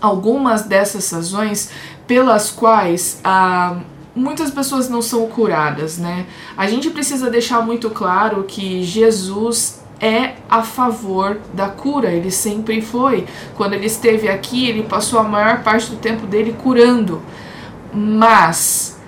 algumas 0.00 0.62
dessas 0.62 1.10
razões 1.10 1.70
pelas 2.06 2.50
quais 2.50 3.20
a 3.22 3.76
ah, 3.76 3.80
muitas 4.14 4.50
pessoas 4.50 4.88
não 4.88 5.02
são 5.02 5.26
curadas, 5.26 5.98
né? 5.98 6.26
A 6.56 6.66
gente 6.66 6.90
precisa 6.90 7.30
deixar 7.30 7.60
muito 7.60 7.90
claro 7.90 8.44
que 8.44 8.82
Jesus 8.82 9.80
é 10.00 10.34
a 10.48 10.62
favor 10.62 11.38
da 11.52 11.68
cura, 11.68 12.10
ele 12.10 12.30
sempre 12.30 12.80
foi. 12.80 13.26
Quando 13.54 13.74
ele 13.74 13.86
esteve 13.86 14.28
aqui, 14.28 14.68
ele 14.68 14.82
passou 14.82 15.18
a 15.18 15.22
maior 15.22 15.62
parte 15.62 15.90
do 15.90 15.96
tempo 15.96 16.26
dele 16.26 16.56
curando. 16.62 17.20
Mas 17.92 18.98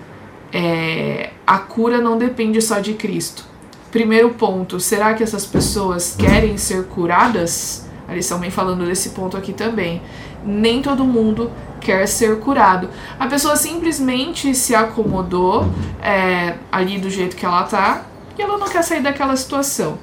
é, 0.53 1.31
a 1.47 1.59
cura 1.59 1.99
não 1.99 2.19
depende 2.19 2.61
só 2.61 2.79
de 2.79 2.93
Cristo. 2.93 3.45
Primeiro 3.91 4.31
ponto, 4.31 4.79
será 4.79 5.15
que 5.15 5.23
essas 5.23 5.47
pessoas 5.47 6.15
querem 6.17 6.57
ser 6.57 6.85
curadas? 6.85 7.87
A 8.07 8.15
lição 8.15 8.39
vem 8.39 8.51
falando 8.51 8.85
desse 8.85 9.11
ponto 9.11 9.37
aqui 9.37 9.53
também. 9.53 10.03
Nem 10.45 10.83
todo 10.83 11.05
mundo 11.05 11.51
quer 11.83 12.07
ser 12.07 12.39
curado. 12.39 12.89
A 13.19 13.27
pessoa 13.27 13.57
simplesmente 13.57 14.55
se 14.55 14.75
acomodou 14.75 15.67
é, 16.03 16.55
ali 16.71 16.99
do 16.99 17.11
jeito 17.11 17.37
que 17.37 17.45
ela 17.45 17.65
tá 17.65 18.07
e 18.39 18.43
ela 18.43 18.57
não 18.57 18.69
quer 18.69 18.83
sair 18.83 19.03
daquela 19.03 19.37
situação. 19.37 19.99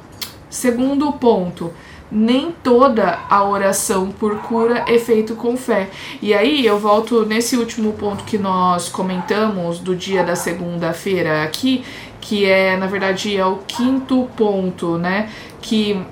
Segundo 0.49 1.11
ponto, 1.13 1.71
nem 2.11 2.51
toda 2.63 3.19
a 3.29 3.43
oração 3.43 4.11
por 4.11 4.37
cura 4.39 4.83
é 4.87 4.97
feito 4.97 5.35
com 5.35 5.55
fé. 5.55 5.89
E 6.21 6.33
aí 6.33 6.65
eu 6.65 6.79
volto 6.79 7.25
nesse 7.25 7.55
último 7.55 7.93
ponto 7.93 8.23
que 8.23 8.37
nós 8.37 8.89
comentamos 8.89 9.79
do 9.79 9.95
dia 9.95 10.23
da 10.23 10.35
segunda-feira 10.35 11.43
aqui, 11.43 11.83
que 12.19 12.45
é, 12.45 12.75
na 12.77 12.87
verdade, 12.87 13.35
é 13.37 13.45
o 13.45 13.57
quinto 13.67 14.27
ponto, 14.35 14.97
né? 14.97 15.29
Que 15.61 16.03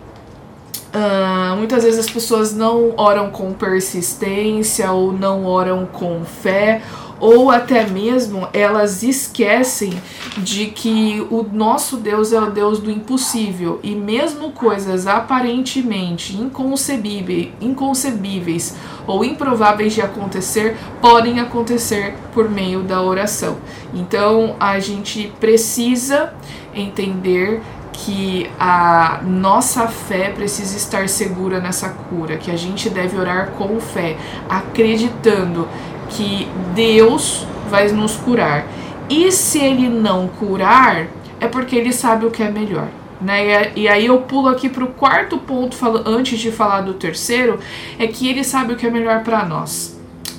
Uh, 0.88 1.56
muitas 1.58 1.84
vezes 1.84 2.00
as 2.00 2.10
pessoas 2.10 2.56
não 2.56 2.94
oram 2.96 3.29
com 3.29 3.51
persistência 3.51 4.91
ou 4.91 5.12
não 5.12 5.46
oram 5.46 5.86
com 5.86 6.24
fé 6.24 6.82
ou 7.20 7.50
até 7.50 7.86
mesmo 7.86 8.48
elas 8.53 9.03
esquecem 9.03 9.94
de 10.38 10.67
que 10.67 11.25
o 11.29 11.44
nosso 11.44 11.98
Deus 11.98 12.32
é 12.32 12.39
o 12.39 12.51
Deus 12.51 12.79
do 12.79 12.91
impossível 12.91 13.79
e 13.84 13.96
mesmo 13.96 14.51
coisas 14.51 15.08
aparentemente 15.08 16.38
inconcebíveis, 16.38 17.50
inconcebíveis 17.60 18.75
ou 19.06 19.24
improváveis 19.25 19.94
de 19.94 20.01
acontecer 20.01 20.77
podem 21.01 21.39
acontecer 21.39 22.15
por 22.34 22.50
meio 22.50 22.84
da 22.84 23.01
oração. 23.01 23.58
Então 23.94 24.56
a 24.60 24.79
gente 24.79 25.34
precisa 25.39 26.34
entender 26.74 27.62
que 27.98 28.50
a 28.60 29.22
nossa 29.25 29.88
fé 29.88 30.30
precisa 30.30 30.77
estar 30.77 31.10
segura 31.10 31.60
nessa 31.60 31.89
cura, 31.89 32.38
que 32.38 32.51
a 32.51 32.56
gente 32.56 32.89
deve 32.89 33.18
orar 33.18 33.51
com 33.58 33.80
fé, 33.80 34.18
acreditando 34.48 35.68
que 36.10 36.48
Deus 36.75 37.46
vai 37.70 37.88
nos 37.89 38.16
curar. 38.16 38.68
E 39.10 39.32
se 39.32 39.60
ele 39.60 39.89
não 39.89 40.27
curar, 40.27 41.08
é 41.39 41.48
porque 41.48 41.75
ele 41.75 41.92
sabe 41.92 42.25
o 42.25 42.32
que 42.32 42.44
é 42.44 42.51
melhor. 42.51 42.88
Né? 43.20 43.72
E 43.75 43.88
aí 43.88 44.06
eu 44.06 44.22
pulo 44.22 44.48
aqui 44.48 44.70
para 44.70 44.84
o 44.84 44.89
quarto 44.89 45.39
ponto, 45.39 45.75
antes 46.06 46.38
de 46.38 46.51
falar 46.51 46.82
do 46.82 46.94
terceiro, 46.94 47.60
é 47.98 48.06
que 48.06 48.30
ele 48.30 48.44
sabe 48.44 48.74
o 48.74 48.75
que 48.75 48.86
é 48.86 48.92
melhor 48.92 49.24
para 49.24 49.44
nós. 49.44 49.97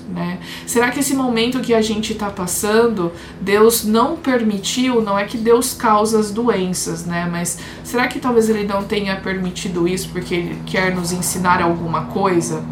Né? 0.08 0.38
Será 0.66 0.90
que 0.90 1.00
esse 1.00 1.14
momento 1.14 1.60
que 1.60 1.74
a 1.74 1.82
gente 1.82 2.14
está 2.14 2.30
passando, 2.30 3.12
Deus 3.40 3.84
não 3.84 4.16
permitiu? 4.16 5.02
Não 5.02 5.18
é 5.18 5.24
que 5.24 5.36
Deus 5.36 5.74
causa 5.74 6.18
as 6.18 6.30
doenças, 6.30 7.04
né? 7.04 7.28
Mas 7.30 7.58
será 7.84 8.08
que 8.08 8.18
talvez 8.18 8.48
Ele 8.48 8.64
não 8.64 8.82
tenha 8.82 9.16
permitido 9.16 9.86
isso 9.86 10.08
porque 10.08 10.34
Ele 10.34 10.62
quer 10.64 10.94
nos 10.94 11.12
ensinar 11.12 11.60
alguma 11.60 12.06
coisa? 12.06 12.64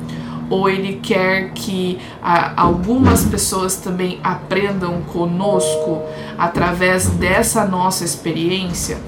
ou 0.49 0.69
ele 0.69 1.01
quer 1.03 1.51
que 1.53 1.99
ah, 2.23 2.53
algumas 2.57 3.25
pessoas 3.25 3.77
também 3.77 4.21
aprendam 4.23 5.03
conosco 5.03 6.03
através 6.39 7.09
dessa 7.11 7.65
nossa 7.65 8.05
experiência? 8.05 8.99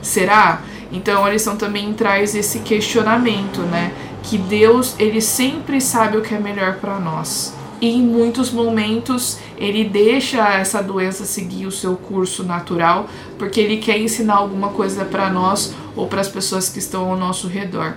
Será? 0.00 0.62
Então 0.90 1.24
a 1.24 1.30
lição 1.30 1.56
também 1.56 1.92
traz 1.92 2.34
esse 2.34 2.60
questionamento, 2.60 3.60
né? 3.60 3.92
Que 4.22 4.38
Deus, 4.38 4.94
ele 4.98 5.20
sempre 5.20 5.80
sabe 5.80 6.16
o 6.16 6.22
que 6.22 6.34
é 6.34 6.38
melhor 6.38 6.76
para 6.76 6.98
nós. 6.98 7.59
E 7.80 7.88
em 7.88 8.02
muitos 8.02 8.50
momentos 8.50 9.38
ele 9.56 9.84
deixa 9.84 10.54
essa 10.54 10.82
doença 10.82 11.24
seguir 11.24 11.66
o 11.66 11.72
seu 11.72 11.96
curso 11.96 12.44
natural 12.44 13.08
porque 13.38 13.60
ele 13.60 13.78
quer 13.78 13.98
ensinar 13.98 14.36
alguma 14.36 14.68
coisa 14.68 15.04
para 15.04 15.30
nós 15.30 15.74
ou 15.96 16.06
para 16.06 16.20
as 16.20 16.28
pessoas 16.28 16.68
que 16.68 16.78
estão 16.78 17.10
ao 17.10 17.16
nosso 17.16 17.48
redor. 17.48 17.94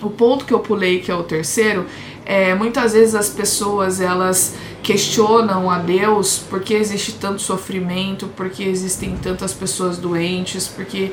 O 0.00 0.10
ponto 0.10 0.44
que 0.44 0.54
eu 0.54 0.60
pulei, 0.60 1.00
que 1.00 1.10
é 1.10 1.14
o 1.14 1.24
terceiro, 1.24 1.86
é 2.24 2.54
muitas 2.54 2.92
vezes 2.92 3.14
as 3.14 3.28
pessoas 3.28 4.00
elas 4.00 4.54
questionam 4.82 5.68
a 5.68 5.78
Deus 5.78 6.40
porque 6.48 6.74
existe 6.74 7.12
tanto 7.12 7.42
sofrimento, 7.42 8.28
porque 8.36 8.62
existem 8.62 9.16
tantas 9.16 9.52
pessoas 9.52 9.98
doentes, 9.98 10.68
porque 10.68 11.10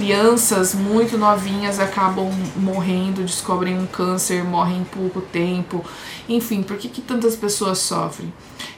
crianças 0.00 0.74
muito 0.74 1.18
novinhas 1.18 1.78
acabam 1.78 2.30
morrendo, 2.56 3.22
descobrem 3.22 3.78
um 3.78 3.84
câncer, 3.84 4.42
morrem 4.42 4.78
em 4.78 4.84
pouco 4.84 5.20
tempo. 5.20 5.84
Enfim, 6.26 6.62
por 6.62 6.78
que, 6.78 6.88
que 6.88 7.02
tantas 7.02 7.36
pessoas 7.36 7.76
sofrem? 7.80 8.32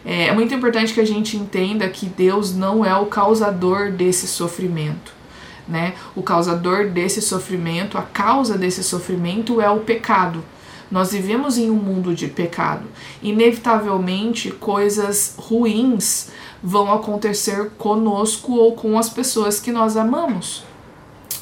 É, 0.05 0.26
é 0.26 0.35
muito 0.35 0.52
importante 0.52 0.93
que 0.93 1.00
a 1.00 1.07
gente 1.07 1.37
entenda 1.37 1.88
que 1.88 2.07
Deus 2.07 2.52
não 2.52 2.85
é 2.85 2.93
o 2.97 3.07
causador 3.07 3.93
desse 3.93 4.26
sofrimento. 4.26 5.12
Né? 5.69 5.95
O 6.17 6.25
causador 6.25 6.88
desse 6.88 7.23
sofrimento, 7.23 7.97
a 7.97 8.02
causa 8.02 8.59
desse 8.59 8.83
sofrimento 8.83 9.61
é 9.61 9.71
o 9.71 9.79
pecado. 9.79 10.43
Nós 10.91 11.12
vivemos 11.12 11.57
em 11.57 11.71
um 11.71 11.76
mundo 11.76 12.17
de 12.17 12.26
pecado. 12.26 12.88
Inevitavelmente, 13.23 14.50
coisas 14.50 15.37
ruins 15.38 16.33
vão 16.61 16.93
acontecer 16.93 17.71
conosco 17.79 18.55
ou 18.55 18.73
com 18.75 18.99
as 18.99 19.09
pessoas 19.09 19.61
que 19.61 19.71
nós 19.71 19.97
amamos. 19.97 20.72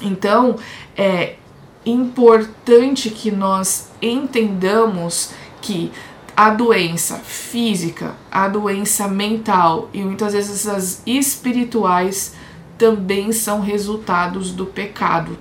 Então, 0.01 0.57
é 0.97 1.37
importante 1.85 3.11
que 3.11 3.31
nós 3.31 3.91
entendamos 4.01 5.33
que 5.61 5.91
a 6.37 6.51
doença 6.51 7.17
física, 7.17 8.15
a 8.31 8.49
doença 8.49 9.07
mental 9.07 9.91
e 9.93 10.03
muitas 10.03 10.33
vezes 10.33 10.67
as 10.67 11.03
espirituais 11.07 12.35
também 12.79 13.31
são 13.31 13.61
resultados 13.61 14.51
do 14.53 14.65
pecado. 14.65 15.37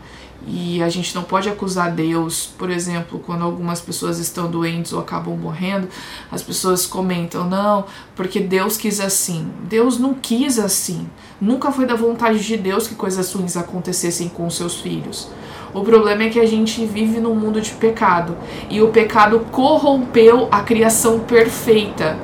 E 0.47 0.81
a 0.81 0.89
gente 0.89 1.13
não 1.13 1.23
pode 1.23 1.49
acusar 1.49 1.91
Deus, 1.91 2.49
por 2.57 2.69
exemplo, 2.69 3.19
quando 3.19 3.43
algumas 3.43 3.81
pessoas 3.81 4.19
estão 4.19 4.49
doentes 4.49 4.93
ou 4.93 4.99
acabam 4.99 5.35
morrendo, 5.35 5.87
as 6.31 6.41
pessoas 6.41 6.85
comentam, 6.85 7.47
não, 7.47 7.85
porque 8.15 8.39
Deus 8.39 8.77
quis 8.77 8.99
assim. 8.99 9.51
Deus 9.63 9.99
não 9.99 10.13
quis 10.13 10.57
assim. 10.57 11.07
Nunca 11.41 11.71
foi 11.71 11.85
da 11.85 11.95
vontade 11.95 12.39
de 12.39 12.57
Deus 12.57 12.87
que 12.87 12.95
coisas 12.95 13.31
ruins 13.33 13.57
acontecessem 13.57 14.29
com 14.29 14.49
seus 14.49 14.79
filhos. 14.79 15.29
O 15.73 15.81
problema 15.81 16.23
é 16.23 16.29
que 16.29 16.39
a 16.39 16.45
gente 16.45 16.83
vive 16.85 17.19
num 17.19 17.35
mundo 17.35 17.61
de 17.61 17.71
pecado 17.71 18.35
e 18.69 18.81
o 18.81 18.87
pecado 18.87 19.41
corrompeu 19.51 20.47
a 20.51 20.61
criação 20.61 21.19
perfeita 21.19 22.17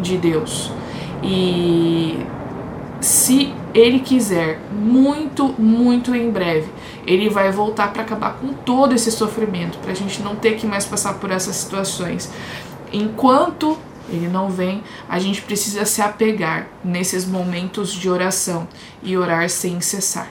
de 0.00 0.16
Deus. 0.16 0.70
E 1.22 2.18
se 3.00 3.52
ele 3.76 4.00
quiser, 4.00 4.58
muito, 4.72 5.54
muito 5.58 6.14
em 6.14 6.30
breve, 6.30 6.68
ele 7.06 7.28
vai 7.28 7.52
voltar 7.52 7.92
para 7.92 8.02
acabar 8.02 8.34
com 8.34 8.48
todo 8.48 8.94
esse 8.94 9.12
sofrimento, 9.12 9.76
para 9.78 9.92
a 9.92 9.94
gente 9.94 10.22
não 10.22 10.34
ter 10.34 10.56
que 10.56 10.66
mais 10.66 10.86
passar 10.86 11.14
por 11.14 11.30
essas 11.30 11.56
situações. 11.56 12.32
Enquanto 12.90 13.76
ele 14.08 14.28
não 14.28 14.48
vem, 14.48 14.82
a 15.06 15.18
gente 15.18 15.42
precisa 15.42 15.84
se 15.84 16.00
apegar 16.00 16.68
nesses 16.82 17.26
momentos 17.26 17.92
de 17.92 18.08
oração 18.08 18.66
e 19.02 19.14
orar 19.14 19.50
sem 19.50 19.78
cessar. 19.82 20.30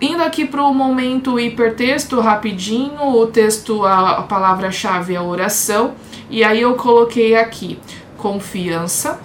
Indo 0.00 0.22
aqui 0.22 0.44
para 0.44 0.62
o 0.62 0.72
momento 0.72 1.40
hipertexto, 1.40 2.20
rapidinho, 2.20 3.02
o 3.02 3.26
texto, 3.26 3.84
a, 3.84 4.22
palavra-chave 4.22 5.16
é 5.16 5.20
oração, 5.20 5.94
e 6.30 6.44
aí 6.44 6.60
eu 6.60 6.74
coloquei 6.74 7.34
aqui 7.34 7.78
confiança, 8.16 9.18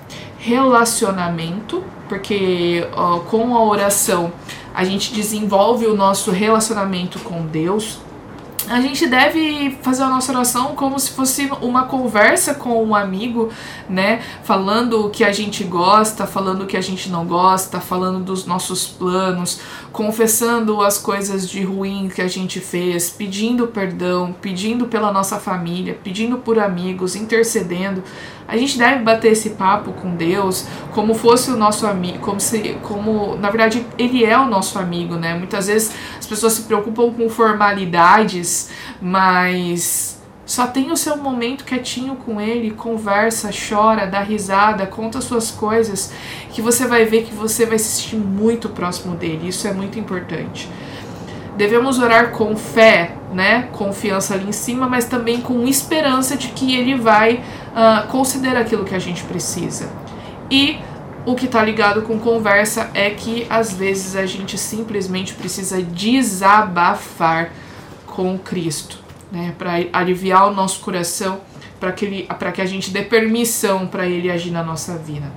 relacionamento, 0.48 1.84
porque 2.08 2.88
ó, 2.96 3.20
com 3.20 3.54
a 3.54 3.64
oração 3.66 4.32
a 4.74 4.86
gente 4.86 5.14
desenvolve 5.14 5.86
o 5.88 5.94
nosso 5.96 6.32
relacionamento 6.32 7.20
com 7.20 7.46
Deus. 7.46 8.00
A 8.70 8.80
gente 8.80 9.08
deve 9.08 9.78
fazer 9.82 10.04
a 10.04 10.08
nossa 10.08 10.32
oração 10.32 10.76
como 10.76 11.00
se 11.00 11.12
fosse 11.12 11.50
uma 11.62 11.86
conversa 11.86 12.54
com 12.54 12.82
um 12.84 12.96
amigo, 12.96 13.50
né? 13.90 14.22
Falando 14.44 15.06
o 15.06 15.10
que 15.10 15.24
a 15.24 15.32
gente 15.32 15.64
gosta, 15.64 16.26
falando 16.26 16.64
o 16.64 16.66
que 16.68 16.78
a 16.78 16.82
gente 16.82 17.10
não 17.10 17.26
gosta, 17.26 17.80
falando 17.80 18.24
dos 18.24 18.46
nossos 18.46 18.88
planos, 18.88 19.60
confessando 19.92 20.82
as 20.82 20.98
coisas 20.98 21.50
de 21.50 21.64
ruim 21.64 22.10
que 22.14 22.22
a 22.22 22.28
gente 22.28 22.60
fez, 22.60 23.10
pedindo 23.10 23.68
perdão, 23.68 24.36
pedindo 24.42 24.88
pela 24.88 25.12
nossa 25.12 25.38
família, 25.38 25.98
pedindo 26.04 26.38
por 26.38 26.60
amigos, 26.60 27.16
intercedendo. 27.16 28.04
A 28.48 28.56
gente 28.56 28.78
deve 28.78 29.04
bater 29.04 29.34
esse 29.34 29.52
papo 29.52 29.92
com 29.92 30.16
Deus 30.16 30.66
como 30.92 31.14
fosse 31.14 31.52
o 31.52 31.58
nosso 31.58 31.86
amigo, 31.86 32.20
como 32.20 32.40
se, 32.40 32.78
como 32.82 33.36
na 33.36 33.50
verdade 33.50 33.86
ele 33.98 34.24
é 34.24 34.38
o 34.38 34.46
nosso 34.46 34.80
amigo, 34.80 35.16
né? 35.16 35.34
Muitas 35.38 35.68
vezes 35.68 35.92
as 36.18 36.26
pessoas 36.26 36.54
se 36.54 36.62
preocupam 36.64 37.12
com 37.12 37.30
formalidades, 37.30 38.70
mas 39.02 40.17
só 40.48 40.66
tem 40.66 40.92
o 40.92 40.98
seu 40.98 41.18
momento 41.18 41.66
quietinho 41.66 42.16
com 42.16 42.40
ele, 42.40 42.72
conversa, 42.72 43.50
chora, 43.52 44.08
dá 44.08 44.22
risada, 44.22 44.88
conta 44.88 45.20
suas 45.20 45.52
coisas, 45.52 46.14
que 46.54 46.62
você 46.62 46.88
vai 46.88 47.04
ver 47.04 47.26
que 47.26 47.34
você 47.34 47.66
vai 47.66 47.78
se 47.78 48.02
sentir 48.02 48.16
muito 48.16 48.70
próximo 48.70 49.14
dele. 49.14 49.50
Isso 49.50 49.68
é 49.68 49.74
muito 49.74 50.00
importante. 50.00 50.70
Devemos 51.58 52.00
orar 52.00 52.32
com 52.32 52.56
fé, 52.56 53.12
né? 53.34 53.68
Confiança 53.74 54.36
ali 54.36 54.48
em 54.48 54.54
cima, 54.54 54.88
mas 54.88 55.04
também 55.04 55.42
com 55.42 55.68
esperança 55.68 56.38
de 56.38 56.48
que 56.48 56.76
ele 56.76 56.96
vai 56.96 57.44
uh, 57.74 58.08
considera 58.08 58.62
aquilo 58.62 58.86
que 58.86 58.96
a 58.96 59.00
gente 59.00 59.24
precisa. 59.24 59.90
E 60.50 60.80
o 61.26 61.36
que 61.36 61.46
está 61.46 61.62
ligado 61.62 62.04
com 62.04 62.18
conversa 62.18 62.90
é 62.94 63.10
que 63.10 63.46
às 63.50 63.74
vezes 63.74 64.16
a 64.16 64.26
gente 64.26 64.58
simplesmente 64.58 65.34
precisa 65.34 65.82
desabafar 65.82 67.52
com 68.06 68.38
Cristo, 68.38 69.00
né, 69.32 69.54
para 69.58 69.74
aliviar 69.94 70.48
o 70.48 70.54
nosso 70.54 70.80
coração, 70.80 71.40
para 71.80 71.92
que, 71.92 72.06
ele, 72.06 72.28
que 72.54 72.62
a 72.62 72.66
gente 72.66 72.90
dê 72.92 73.02
permissão 73.04 73.88
para 73.88 74.08
Ele 74.08 74.32
agir 74.32 74.52
na 74.52 74.64
nossa 74.64 74.98
vida. 74.98 75.32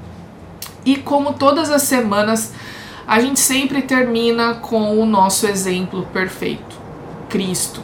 E 0.85 0.97
como 0.97 1.35
todas 1.35 1.71
as 1.71 1.83
semanas, 1.83 2.55
a 3.07 3.21
gente 3.21 3.41
sempre 3.41 3.83
termina 3.83 4.55
com 4.55 4.99
o 4.99 5.05
nosso 5.05 5.47
exemplo 5.47 6.07
perfeito, 6.13 6.77
Cristo. 7.29 7.83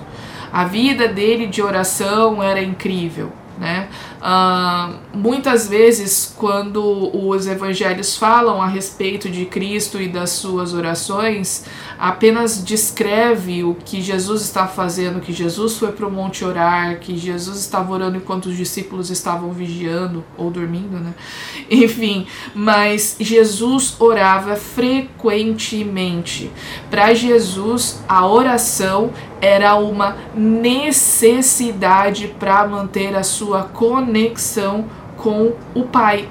A 0.52 0.64
vida 0.64 1.08
dele 1.08 1.46
de 1.46 1.60
oração 1.60 2.42
era 2.42 2.62
incrível, 2.62 3.30
né? 3.58 3.88
Uh, 4.20 5.16
muitas 5.16 5.68
vezes, 5.68 6.34
quando 6.36 7.10
os 7.14 7.46
evangelhos 7.46 8.16
falam 8.16 8.60
a 8.60 8.66
respeito 8.66 9.30
de 9.30 9.46
Cristo 9.46 10.00
e 10.00 10.08
das 10.08 10.30
suas 10.30 10.74
orações, 10.74 11.64
apenas 11.98 12.62
descreve 12.62 13.64
o 13.64 13.74
que 13.74 14.00
Jesus 14.00 14.42
está 14.42 14.66
fazendo, 14.66 15.20
que 15.20 15.32
Jesus 15.32 15.78
foi 15.78 15.92
para 15.92 16.06
o 16.06 16.10
monte 16.10 16.44
orar, 16.44 16.98
que 17.00 17.16
Jesus 17.16 17.58
estava 17.58 17.92
orando 17.92 18.16
enquanto 18.16 18.46
os 18.46 18.56
discípulos 18.56 19.10
estavam 19.10 19.52
vigiando 19.52 20.24
ou 20.36 20.50
dormindo, 20.50 20.98
né? 20.98 21.14
Enfim, 21.70 22.26
mas 22.54 23.16
Jesus 23.18 23.96
orava 23.98 24.56
frequentemente. 24.56 26.50
Para 26.90 27.14
Jesus, 27.14 28.00
a 28.08 28.26
oração 28.26 29.12
era 29.40 29.74
uma 29.76 30.16
necessidade 30.34 32.28
para 32.38 32.66
manter 32.66 33.14
a 33.14 33.22
sua 33.22 33.45
conexão 33.64 34.86
com 35.16 35.52
o 35.74 35.84
Pai. 35.84 36.28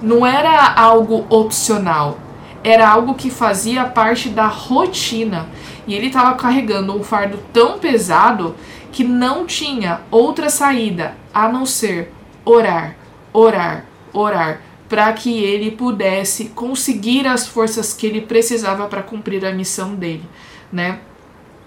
Não 0.00 0.26
era 0.26 0.72
algo 0.74 1.26
opcional, 1.28 2.18
era 2.64 2.88
algo 2.88 3.14
que 3.14 3.30
fazia 3.30 3.84
parte 3.84 4.28
da 4.28 4.46
rotina. 4.46 5.46
E 5.86 5.94
ele 5.94 6.06
estava 6.06 6.34
carregando 6.36 6.96
um 6.96 7.02
fardo 7.02 7.38
tão 7.52 7.78
pesado 7.78 8.54
que 8.92 9.02
não 9.02 9.46
tinha 9.46 10.00
outra 10.10 10.48
saída 10.48 11.14
a 11.32 11.48
não 11.48 11.64
ser 11.64 12.12
orar, 12.44 12.96
orar, 13.32 13.86
orar, 14.12 14.60
para 14.88 15.12
que 15.12 15.42
ele 15.42 15.70
pudesse 15.70 16.46
conseguir 16.50 17.26
as 17.26 17.46
forças 17.46 17.94
que 17.94 18.06
ele 18.06 18.20
precisava 18.20 18.86
para 18.86 19.02
cumprir 19.02 19.44
a 19.46 19.52
missão 19.52 19.94
dele, 19.94 20.28
né? 20.70 20.98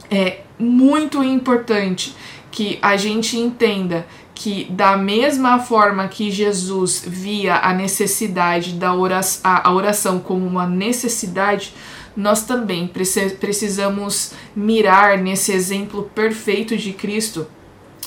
É 0.10 0.42
muito 0.60 1.24
importante 1.24 2.16
que 2.52 2.78
a 2.82 2.96
gente 2.96 3.38
entenda 3.38 4.06
que 4.36 4.66
da 4.66 4.98
mesma 4.98 5.58
forma 5.60 6.08
que 6.10 6.30
Jesus 6.30 7.04
via 7.08 7.56
a 7.56 7.74
necessidade 7.74 8.74
da 8.74 8.94
oração, 8.94 9.42
a 9.44 9.72
oração 9.72 10.20
como 10.20 10.46
uma 10.46 10.68
necessidade, 10.68 11.74
nós 12.16 12.44
também 12.44 12.88
precisamos 13.40 14.34
mirar 14.56 15.18
nesse 15.18 15.54
exemplo 15.54 16.04
perfeito 16.14 16.76
de 16.78 16.92
Cristo 16.92 17.48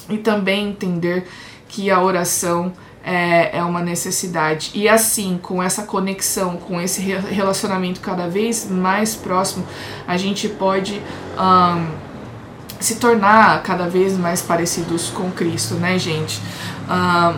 e 0.09 0.19
também 0.19 0.69
entender 0.69 1.27
que 1.67 1.91
a 1.91 2.01
oração 2.03 2.73
é, 3.05 3.57
é 3.59 3.63
uma 3.63 3.81
necessidade. 3.81 4.71
E 4.75 4.89
assim, 4.89 5.39
com 5.43 5.63
essa 5.63 5.83
conexão, 5.83 6.57
com 6.57 6.81
esse 6.81 7.01
relacionamento 7.01 8.01
cada 8.01 8.29
vez 8.29 8.71
mais 8.71 9.15
próximo, 9.15 9.67
a 10.07 10.17
gente 10.17 10.49
pode. 10.49 11.01
Um, 11.39 12.08
se 12.81 12.97
tornar 12.97 13.63
cada 13.63 13.89
vez 13.89 14.17
mais 14.17 14.41
parecidos 14.43 15.11
com 15.11 15.31
Cristo, 15.31 15.75
né, 15.75 15.99
gente? 15.99 16.41
a, 16.89 17.35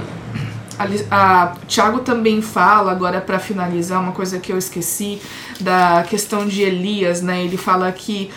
a 1.11 1.53
Tiago 1.67 2.01
também 2.01 2.41
fala, 2.41 2.91
agora 2.93 3.21
para 3.21 3.39
finalizar, 3.39 4.01
uma 4.01 4.13
coisa 4.13 4.39
que 4.39 4.53
eu 4.53 4.57
esqueci, 4.57 5.21
da 5.61 6.05
questão 6.09 6.47
de 6.47 6.63
Elias, 6.63 7.21
né? 7.21 7.45
Ele 7.45 7.57
fala 7.57 7.91
que 7.93 8.31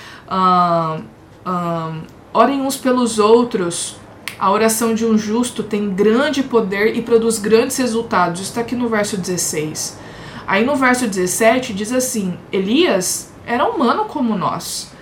orem 2.33 2.61
uns 2.61 2.75
pelos 2.75 3.19
outros. 3.19 3.97
A 4.39 4.51
oração 4.51 4.93
de 4.93 5.05
um 5.05 5.17
justo 5.17 5.63
tem 5.63 5.93
grande 5.93 6.43
poder 6.43 6.97
e 6.97 7.01
produz 7.01 7.39
grandes 7.39 7.77
resultados. 7.77 8.41
Isso 8.41 8.49
está 8.49 8.61
aqui 8.61 8.75
no 8.75 8.89
verso 8.89 9.15
16. 9.15 9.97
Aí 10.45 10.65
no 10.65 10.75
verso 10.75 11.07
17 11.07 11.73
diz 11.73 11.93
assim: 11.93 12.37
Elias 12.51 13.31
era 13.45 13.65
humano 13.65 14.05
como 14.05 14.35
nós. 14.35 14.92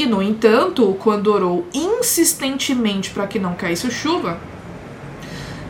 E 0.00 0.06
no 0.06 0.22
entanto, 0.22 0.96
quando 0.98 1.26
orou 1.26 1.68
insistentemente 1.74 3.10
para 3.10 3.26
que 3.26 3.38
não 3.38 3.54
caísse 3.54 3.90
chuva, 3.90 4.40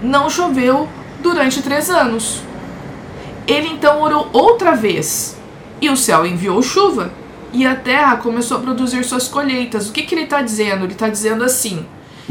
não 0.01 0.31
choveu 0.31 0.89
durante 1.21 1.61
três 1.61 1.91
anos. 1.91 2.41
Ele 3.45 3.67
então 3.67 4.01
orou 4.01 4.31
outra 4.33 4.77
vez, 4.77 5.37
e 5.81 5.91
o 5.91 5.97
céu 5.97 6.25
enviou 6.25 6.63
chuva, 6.63 7.13
e 7.53 7.67
a 7.67 7.75
terra 7.75 8.19
começou 8.19 8.59
a 8.59 8.61
produzir 8.61 9.03
suas 9.03 9.27
colheitas. 9.27 9.89
O 9.89 9.93
que, 9.93 10.03
que 10.03 10.15
ele 10.15 10.23
está 10.23 10.41
dizendo? 10.41 10.85
Ele 10.85 10.93
está 10.93 11.09
dizendo 11.09 11.43
assim: 11.43 11.85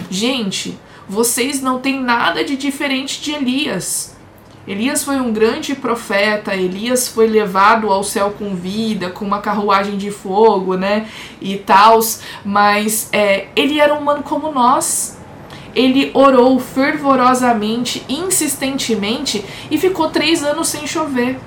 gente, 0.10 0.80
vocês 1.06 1.62
não 1.62 1.80
têm 1.80 2.00
nada 2.00 2.46
de 2.46 2.56
diferente 2.56 3.20
de 3.20 3.34
Elias. 3.34 4.16
Elias 4.70 5.04
foi 5.04 5.20
um 5.20 5.34
grande 5.34 5.74
profeta, 5.74 6.56
Elias 6.56 7.08
foi 7.08 7.28
levado 7.28 7.92
ao 7.92 8.04
céu 8.04 8.36
com 8.38 8.56
vida, 8.56 9.10
com 9.10 9.26
uma 9.26 9.42
carruagem 9.42 9.98
de 9.98 10.12
fogo, 10.12 10.76
né? 10.76 11.08
E 11.42 11.58
tal, 11.58 12.00
mas 12.46 13.10
é, 13.12 13.48
ele 13.56 13.80
era 13.80 13.96
humano 13.96 14.22
como 14.22 14.52
nós 14.52 15.18
ele 15.76 16.12
orou 16.14 16.60
fervorosamente, 16.60 18.04
insistentemente 18.10 19.46
e 19.70 19.78
ficou 19.78 20.10
três 20.10 20.44
anos 20.44 20.68
sem 20.68 20.86
chover. 20.88 21.40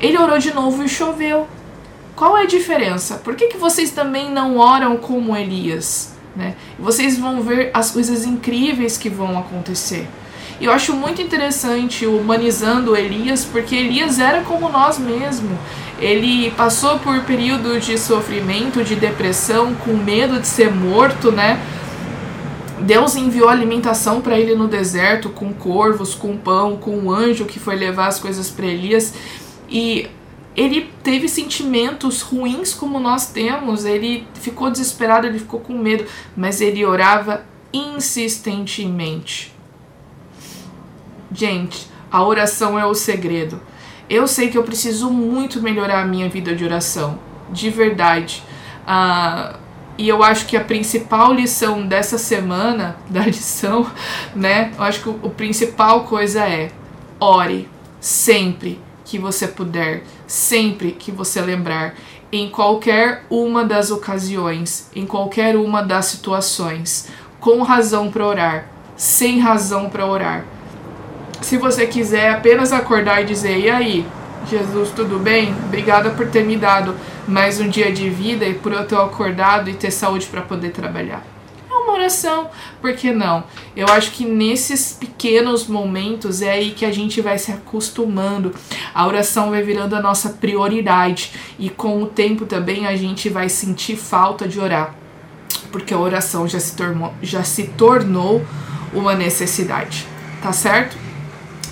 Ele 0.00 0.18
orou 0.18 0.38
de 0.38 0.52
novo 0.52 0.82
e 0.82 0.88
choveu. 0.88 1.46
Qual 2.14 2.36
é 2.36 2.42
a 2.42 2.46
diferença? 2.46 3.16
Por 3.16 3.34
que, 3.34 3.48
que 3.48 3.58
vocês 3.58 3.90
também 3.90 4.30
não 4.30 4.58
oram 4.58 4.96
como 4.96 5.36
Elias? 5.36 6.14
Né? 6.34 6.54
Vocês 6.78 7.18
vão 7.18 7.42
ver 7.42 7.70
as 7.72 7.90
coisas 7.90 8.24
incríveis 8.24 8.96
que 8.96 9.08
vão 9.08 9.38
acontecer. 9.38 10.06
E 10.60 10.64
eu 10.64 10.72
acho 10.72 10.94
muito 10.94 11.20
interessante 11.20 12.06
humanizando 12.06 12.96
Elias, 12.96 13.44
porque 13.44 13.74
Elias 13.74 14.18
era 14.18 14.40
como 14.42 14.68
nós 14.68 14.98
mesmo. 14.98 15.58
Ele 15.98 16.50
passou 16.52 16.98
por 16.98 17.20
período 17.24 17.78
de 17.78 17.98
sofrimento, 17.98 18.82
de 18.82 18.94
depressão, 18.94 19.74
com 19.74 19.94
medo 19.94 20.40
de 20.40 20.46
ser 20.46 20.70
morto, 20.70 21.30
né? 21.30 21.60
Deus 22.80 23.16
enviou 23.16 23.48
alimentação 23.48 24.20
para 24.20 24.38
ele 24.38 24.54
no 24.54 24.68
deserto, 24.68 25.30
com 25.30 25.52
corvos, 25.52 26.14
com 26.14 26.36
pão, 26.36 26.76
com 26.76 26.96
um 26.96 27.10
anjo 27.10 27.46
que 27.46 27.58
foi 27.58 27.74
levar 27.74 28.06
as 28.06 28.18
coisas 28.18 28.50
para 28.50 28.66
Elias. 28.66 29.14
E 29.68 30.08
ele 30.54 30.90
teve 31.02 31.28
sentimentos 31.28 32.22
ruins 32.22 32.74
como 32.74 32.98
nós 32.98 33.26
temos, 33.26 33.84
ele 33.84 34.26
ficou 34.34 34.70
desesperado, 34.70 35.26
ele 35.26 35.38
ficou 35.38 35.60
com 35.60 35.76
medo, 35.76 36.04
mas 36.36 36.60
ele 36.60 36.84
orava 36.84 37.44
insistentemente. 37.72 39.55
Gente, 41.32 41.88
a 42.10 42.22
oração 42.24 42.78
é 42.78 42.86
o 42.86 42.94
segredo. 42.94 43.60
Eu 44.08 44.28
sei 44.28 44.48
que 44.48 44.56
eu 44.56 44.62
preciso 44.62 45.10
muito 45.10 45.60
melhorar 45.60 46.02
a 46.02 46.06
minha 46.06 46.28
vida 46.28 46.54
de 46.54 46.64
oração, 46.64 47.18
de 47.50 47.70
verdade. 47.70 48.42
Uh, 48.86 49.56
e 49.98 50.08
eu 50.08 50.22
acho 50.22 50.46
que 50.46 50.56
a 50.56 50.62
principal 50.62 51.32
lição 51.32 51.86
dessa 51.86 52.18
semana, 52.18 52.96
da 53.10 53.22
lição, 53.22 53.90
né? 54.34 54.72
Eu 54.76 54.84
acho 54.84 55.02
que 55.02 55.08
o, 55.08 55.18
o 55.22 55.30
principal 55.30 56.04
coisa 56.04 56.46
é 56.46 56.70
ore 57.18 57.68
sempre 58.00 58.80
que 59.04 59.18
você 59.18 59.48
puder, 59.48 60.02
sempre 60.26 60.92
que 60.92 61.10
você 61.10 61.40
lembrar, 61.40 61.94
em 62.30 62.48
qualquer 62.50 63.24
uma 63.30 63.64
das 63.64 63.90
ocasiões, 63.90 64.90
em 64.94 65.06
qualquer 65.06 65.56
uma 65.56 65.80
das 65.82 66.06
situações, 66.06 67.08
com 67.40 67.62
razão 67.62 68.10
para 68.10 68.26
orar, 68.26 68.68
sem 68.96 69.38
razão 69.38 69.88
para 69.88 70.06
orar. 70.06 70.44
Se 71.46 71.56
você 71.56 71.86
quiser 71.86 72.30
apenas 72.30 72.72
acordar 72.72 73.22
e 73.22 73.24
dizer: 73.24 73.56
"E 73.56 73.70
aí, 73.70 74.04
Jesus, 74.50 74.90
tudo 74.90 75.16
bem? 75.16 75.54
Obrigada 75.66 76.10
por 76.10 76.26
ter 76.26 76.44
me 76.44 76.56
dado 76.56 76.96
mais 77.28 77.60
um 77.60 77.68
dia 77.68 77.92
de 77.92 78.10
vida 78.10 78.44
e 78.44 78.54
por 78.54 78.72
eu 78.72 78.84
ter 78.84 78.96
acordado 78.96 79.70
e 79.70 79.74
ter 79.74 79.92
saúde 79.92 80.26
para 80.26 80.42
poder 80.42 80.72
trabalhar. 80.72 81.24
É 81.70 81.72
uma 81.72 81.92
oração, 81.92 82.50
por 82.80 82.92
que 82.94 83.12
não? 83.12 83.44
Eu 83.76 83.86
acho 83.86 84.10
que 84.10 84.24
nesses 84.24 84.92
pequenos 84.92 85.68
momentos 85.68 86.42
é 86.42 86.50
aí 86.50 86.72
que 86.72 86.84
a 86.84 86.90
gente 86.90 87.20
vai 87.20 87.38
se 87.38 87.52
acostumando. 87.52 88.52
A 88.92 89.06
oração 89.06 89.50
vai 89.50 89.62
virando 89.62 89.94
a 89.94 90.02
nossa 90.02 90.30
prioridade 90.30 91.30
e 91.60 91.70
com 91.70 92.02
o 92.02 92.06
tempo 92.06 92.44
também 92.44 92.88
a 92.88 92.96
gente 92.96 93.28
vai 93.28 93.48
sentir 93.48 93.94
falta 93.94 94.48
de 94.48 94.58
orar, 94.58 94.96
porque 95.70 95.94
a 95.94 95.98
oração 95.98 96.48
já 96.48 96.58
se 96.58 96.74
tornou, 96.74 97.14
já 97.22 97.44
se 97.44 97.68
tornou 97.68 98.44
uma 98.92 99.14
necessidade, 99.14 100.08
tá 100.42 100.52
certo? 100.52 101.05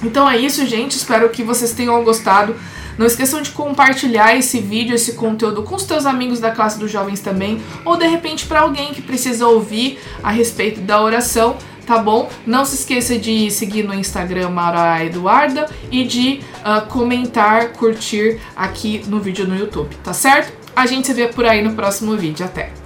Então 0.04 0.28
é 0.28 0.36
isso, 0.36 0.64
gente. 0.66 0.96
Espero 0.96 1.28
que 1.30 1.42
vocês 1.42 1.72
tenham 1.72 2.02
gostado. 2.04 2.54
Não 2.96 3.06
esqueçam 3.06 3.42
de 3.42 3.50
compartilhar 3.50 4.36
esse 4.36 4.60
vídeo, 4.60 4.94
esse 4.94 5.14
conteúdo 5.14 5.62
com 5.64 5.74
os 5.74 5.84
teus 5.84 6.06
amigos 6.06 6.38
da 6.38 6.52
classe 6.52 6.78
dos 6.78 6.90
jovens 6.90 7.20
também, 7.20 7.60
ou 7.84 7.96
de 7.96 8.06
repente 8.06 8.46
para 8.46 8.60
alguém 8.60 8.94
que 8.94 9.02
precisa 9.02 9.48
ouvir 9.48 9.98
a 10.22 10.30
respeito 10.30 10.80
da 10.80 11.02
oração, 11.02 11.56
tá 11.84 11.98
bom? 11.98 12.30
Não 12.46 12.64
se 12.64 12.76
esqueça 12.76 13.18
de 13.18 13.50
seguir 13.50 13.82
no 13.82 13.92
Instagram 13.92 14.50
Mara 14.50 15.04
Eduarda 15.04 15.68
e 15.90 16.04
de 16.04 16.40
uh, 16.60 16.86
comentar, 16.86 17.72
curtir 17.72 18.38
aqui 18.54 19.02
no 19.08 19.18
vídeo 19.18 19.44
no 19.44 19.56
YouTube, 19.56 19.92
tá 20.04 20.12
certo? 20.12 20.52
A 20.76 20.86
gente 20.86 21.08
se 21.08 21.14
vê 21.14 21.26
por 21.26 21.44
aí 21.44 21.62
no 21.62 21.74
próximo 21.74 22.16
vídeo. 22.16 22.46
Até! 22.46 22.83